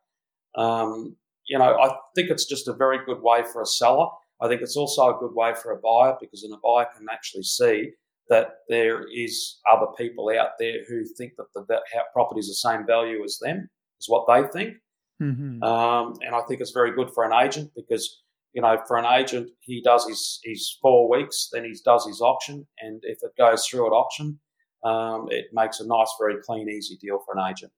Um, 0.56 1.16
you 1.48 1.60
know, 1.60 1.78
I 1.80 1.96
think 2.16 2.30
it's 2.30 2.46
just 2.46 2.68
a 2.68 2.74
very 2.74 3.00
good 3.06 3.22
way 3.22 3.44
for 3.52 3.62
a 3.62 3.66
seller. 3.66 4.08
I 4.42 4.48
think 4.48 4.62
it's 4.62 4.76
also 4.76 5.16
a 5.16 5.20
good 5.20 5.34
way 5.34 5.54
for 5.54 5.72
a 5.72 5.78
buyer 5.78 6.16
because 6.20 6.42
then 6.42 6.52
a 6.52 6.62
buyer 6.64 6.88
can 6.96 7.06
actually 7.12 7.44
see 7.44 7.92
that 8.30 8.48
there 8.70 9.04
is 9.14 9.60
other 9.72 9.86
people 9.98 10.30
out 10.30 10.52
there 10.60 10.80
who 10.88 11.06
think 11.18 11.34
that 11.38 11.46
the 11.54 11.80
property 12.14 12.40
is 12.40 12.48
the 12.48 12.70
same 12.70 12.86
value 12.86 13.24
as 13.24 13.38
them, 13.40 13.70
is 14.00 14.10
what 14.10 14.26
they 14.28 14.48
think. 14.48 14.78
Mm-hmm. 15.22 15.64
Um, 15.64 16.16
and 16.22 16.36
I 16.36 16.42
think 16.48 16.60
it's 16.60 16.72
very 16.72 16.94
good 16.94 17.12
for 17.14 17.24
an 17.24 17.34
agent 17.34 17.72
because, 17.76 18.24
you 18.56 18.62
know, 18.62 18.78
for 18.88 18.98
an 18.98 19.06
agent, 19.06 19.50
he 19.60 19.82
does 19.82 20.08
his, 20.08 20.40
his 20.44 20.78
four 20.82 21.10
weeks, 21.10 21.50
then 21.52 21.66
he 21.66 21.76
does 21.84 22.06
his 22.08 22.22
auction. 22.22 22.66
And 22.80 23.02
if 23.04 23.20
it 23.22 23.32
goes 23.38 23.68
through 23.68 23.86
at 23.86 23.90
auction, 23.90 24.40
um, 24.86 25.28
it 25.30 25.48
makes 25.52 25.82
a 25.82 25.88
nice, 25.88 26.12
very 26.18 26.36
clean, 26.42 26.70
easy 26.70 26.96
deal 26.96 27.20
for 27.26 27.38
an 27.38 27.52
agent. 27.52 27.74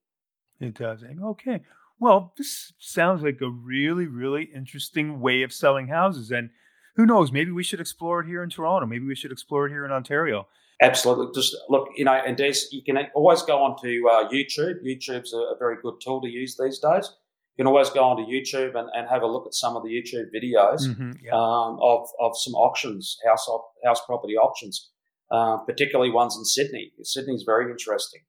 It 0.60 0.76
does. 0.76 1.04
Okay. 1.04 1.62
Well, 2.00 2.34
this 2.38 2.74
sounds 2.78 3.24
like 3.24 3.42
a 3.42 3.50
really, 3.50 4.06
really 4.06 4.50
interesting 4.56 5.20
way 5.20 5.42
of 5.42 5.52
selling 5.52 5.88
houses. 5.88 6.30
And 6.30 6.52
who 6.96 7.08
knows, 7.08 7.32
maybe 7.32 7.50
we 7.50 7.63
should 7.63 7.82
explore 7.82 8.20
it 8.20 8.28
here 8.28 8.44
in 8.44 8.50
Toronto. 8.52 8.86
Maybe 8.86 9.06
we 9.06 9.16
should 9.16 9.32
explore 9.32 9.66
it 9.66 9.72
here 9.72 9.84
in 9.84 9.92
Ontario. 9.92 10.48
Absolutely. 10.84 11.34
Just 11.34 11.58
look, 11.70 11.90
you 11.96 12.06
know, 12.06 12.13
and 12.13 12.38
Des, 12.38 12.54
you 12.72 12.84
can 12.84 12.98
always 13.16 13.42
go 13.42 13.63
onto 13.63 14.08
uh, 14.08 14.30
YouTube. 14.30 14.76
YouTube's 14.86 15.34
a, 15.34 15.38
a, 15.38 15.56
very 15.58 15.78
good 15.82 15.96
tool 16.04 16.22
to 16.22 16.28
use 16.28 16.56
these 16.56 16.78
days 16.78 17.12
you 17.58 17.63
can 17.63 17.67
always 17.67 17.89
go 17.89 18.04
onto 18.04 18.24
YouTube 18.24 18.78
and, 18.78 18.88
and 18.93 19.10
have 19.10 19.24
a 19.24 19.28
look 19.28 19.48
at 19.48 19.54
some 19.54 19.76
of 19.76 19.84
the 19.84 19.89
YouTube 19.89 20.26
videos 20.34 20.88
mm-hmm, 20.88 21.13
yeah. 21.24 21.32
um, 21.32 21.80
of, 21.82 22.08
of 22.20 22.38
some 22.38 22.54
auctions, 22.54 23.17
house 23.26 23.48
house 23.84 24.00
property 24.06 24.36
auctions, 24.36 24.91
uh, 25.32 25.58
particularly 25.58 26.12
ones 26.12 26.36
in 26.38 26.46
Sydney. 26.46 26.91
Sydney's 27.02 27.43
very 27.43 27.72
interesting. 27.72 28.22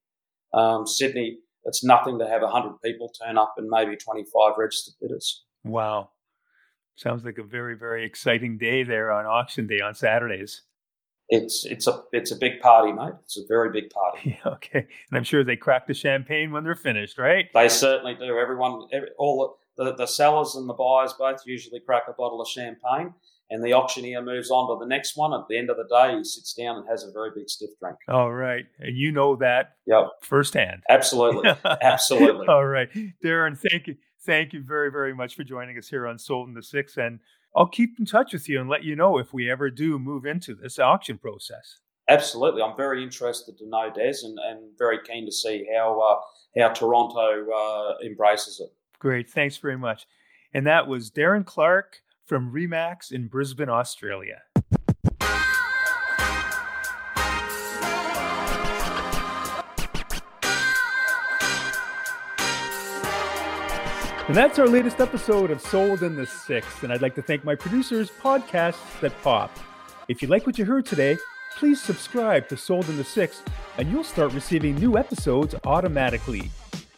Um, 0.55 0.87
Sydney, 0.87 1.39
it's 1.65 1.85
nothing 1.85 2.19
to 2.21 2.27
have 2.27 2.41
100 2.41 2.81
people 2.83 3.13
turn 3.23 3.37
up 3.37 3.55
and 3.59 3.69
maybe 3.69 3.97
25 3.97 4.55
registered 4.57 4.95
bidders. 5.01 5.45
Wow. 5.63 6.11
Sounds 6.97 7.25
like 7.25 7.39
a 7.39 7.45
very, 7.45 7.77
very 7.77 8.07
exciting 8.07 8.57
day 8.57 8.83
there 8.83 9.13
on 9.13 9.27
auction 9.27 9.67
day 9.67 9.81
on 9.81 9.95
Saturdays 9.95 10.63
it's 11.29 11.65
it's 11.67 11.87
a 11.87 12.03
it's 12.13 12.31
a 12.31 12.37
big 12.37 12.61
party, 12.61 12.93
mate. 12.93 13.13
It's 13.25 13.39
a 13.39 13.47
very 13.47 13.71
big 13.71 13.91
party. 13.91 14.39
Yeah, 14.45 14.53
okay, 14.53 14.87
and 15.11 15.19
I'm 15.19 15.25
sure 15.25 15.45
they 15.45 15.57
crack 15.57 15.87
the 15.87 15.95
champagne 15.95 16.53
when 16.53 16.65
they're 16.65 16.75
finished, 16.75 17.19
right? 17.19 17.47
They 17.53 17.69
certainly 17.69 18.15
do. 18.15 18.39
Everyone, 18.39 18.89
every, 18.93 19.09
all 19.19 19.59
the, 19.77 19.95
the 19.95 20.07
sellers 20.07 20.55
and 20.55 20.69
the 20.69 20.75
buyers 20.75 21.13
both 21.19 21.43
usually 21.47 21.81
crack 21.81 22.05
a 22.09 22.13
bottle 22.13 22.41
of 22.41 22.49
champagne, 22.49 23.13
and 23.51 23.63
the 23.63 23.75
auctioneer 23.75 24.23
moves 24.23 24.51
on 24.51 24.69
to 24.69 24.83
the 24.83 24.89
next 24.89 25.17
one. 25.17 25.35
At 25.35 25.47
the 25.49 25.59
end 25.59 25.69
of 25.69 25.77
the 25.77 25.85
day, 25.85 26.17
he 26.17 26.25
sits 26.25 26.55
down 26.55 26.77
and 26.77 26.89
has 26.89 27.05
a 27.05 27.13
very 27.13 27.31
big 27.35 27.51
stiff 27.51 27.71
drink. 27.79 27.99
All 28.09 28.33
right, 28.33 28.65
and 28.79 28.97
you 28.97 29.13
know 29.13 29.37
that 29.37 29.77
yep. 29.87 30.09
firsthand. 30.23 30.83
Absolutely, 30.89 31.51
absolutely. 31.83 32.47
All 32.47 32.67
right, 32.67 32.89
Darren, 33.23 33.59
thank 33.59 33.87
you, 33.87 33.97
thank 34.25 34.55
you 34.55 34.63
very, 34.63 34.91
very 34.91 35.15
much 35.15 35.35
for 35.35 35.45
joining 35.45 35.77
us 35.77 35.89
here 35.89 36.07
on 36.07 36.19
Sold 36.19 36.49
in 36.49 36.55
the 36.55 36.63
Six, 36.63 36.97
and 36.97 37.21
I'll 37.57 37.67
keep 37.69 37.99
in 37.99 38.05
touch 38.05 38.33
with 38.33 38.49
you 38.49 38.61
and 38.61 38.69
let 38.69 38.85
you 38.85 38.97
know 38.97 39.19
if 39.19 39.33
we 39.33 39.51
ever 39.51 39.71
do 39.71 39.99
move 39.99 40.27
into 40.27 40.55
this 40.55 40.79
auction 40.79 41.19
process. 41.19 41.79
Absolutely, 42.09 42.63
I'm 42.63 42.77
very 42.77 43.03
interested 43.03 43.59
to 43.59 43.69
know 43.69 43.91
Des, 43.95 44.19
and, 44.23 44.39
and 44.39 44.79
very 44.79 44.99
keen 45.07 45.27
to 45.27 45.33
see 45.33 45.67
how 45.75 46.01
uh, 46.01 46.61
how 46.61 46.73
Toronto 46.73 47.47
uh, 47.51 47.95
embraces 48.05 48.61
it. 48.61 48.73
Great, 48.99 49.29
thanks 49.29 49.57
very 49.59 49.77
much. 49.77 50.07
And 50.55 50.67
that 50.67 50.87
was 50.87 51.11
Darren 51.11 51.45
Clark 51.45 52.01
from 52.27 52.53
Remax 52.53 53.13
in 53.13 53.29
Brisbane, 53.29 53.69
Australia. 53.69 54.43
And 64.29 64.37
that's 64.37 64.59
our 64.59 64.69
latest 64.69 65.01
episode 65.01 65.51
of 65.51 65.59
Sold 65.59 66.03
in 66.03 66.15
the 66.15 66.27
Sixth. 66.27 66.83
And 66.83 66.93
I'd 66.93 67.01
like 67.01 67.15
to 67.15 67.23
thank 67.23 67.45
my 67.45 67.55
producers, 67.55 68.11
Podcasts 68.11 69.01
That 69.01 69.19
Pop. 69.23 69.51
If 70.07 70.21
you 70.21 70.29
like 70.29 70.47
what 70.47 70.59
you 70.59 70.67
heard 70.67 70.85
today, 70.85 71.17
please 71.57 71.81
subscribe 71.81 72.47
to 72.51 72.57
Sold 72.59 72.91
in 72.91 72.99
the 72.99 73.05
Sixth, 73.05 73.43
and 73.79 73.91
you'll 73.91 74.05
start 74.05 74.35
receiving 74.35 74.75
new 74.75 74.99
episodes 74.99 75.55
automatically. 75.65 76.51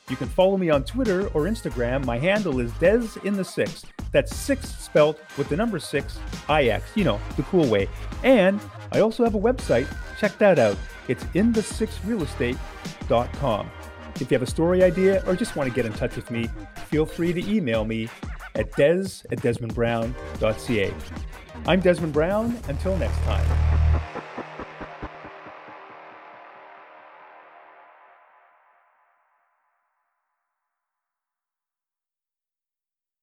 You 0.09 0.17
can 0.17 0.27
follow 0.27 0.57
me 0.57 0.71
on 0.71 0.83
Twitter 0.83 1.29
or 1.29 1.45
Instagram. 1.45 2.05
My 2.05 2.19
handle 2.19 2.59
is 2.59 2.73
Des 2.81 3.07
in 3.23 3.35
the 3.37 3.45
Six. 3.45 3.85
That's 4.11 4.35
six 4.35 4.69
spelt 4.69 5.21
with 5.39 5.49
the 5.49 5.57
number 5.57 5.79
six, 5.79 6.19
IX, 6.49 6.85
you 6.97 7.05
know, 7.05 7.21
the 7.37 7.45
cool 7.45 7.69
way. 7.69 7.89
And 8.25 8.59
I 8.91 8.99
also 8.99 9.23
have 9.23 9.37
a 9.37 9.41
website. 9.41 9.87
Check 10.19 10.37
that 10.39 10.59
out. 10.59 10.77
It's 11.07 11.25
in 11.35 11.53
the 11.53 11.63
six 11.63 11.97
realestate.com. 11.99 13.71
If 14.17 14.31
you 14.31 14.35
have 14.35 14.43
a 14.43 14.51
story 14.51 14.83
idea 14.83 15.23
or 15.27 15.37
just 15.37 15.57
want 15.57 15.69
to 15.69 15.75
get 15.75 15.87
in 15.87 15.93
touch 15.93 16.17
with 16.17 16.31
me, 16.31 16.49
feel 16.87 17.07
free 17.07 17.33
to 17.33 17.51
email 17.51 17.85
me 17.85 18.09
at 18.55 18.73
des 18.77 19.23
at 19.31 19.39
desmondbrown.ca. 19.39 20.95
I'm 21.67 21.81
Desmond 21.81 22.13
Brown. 22.13 22.59
Until 22.69 22.97
next 22.97 23.19
time. 23.19 24.01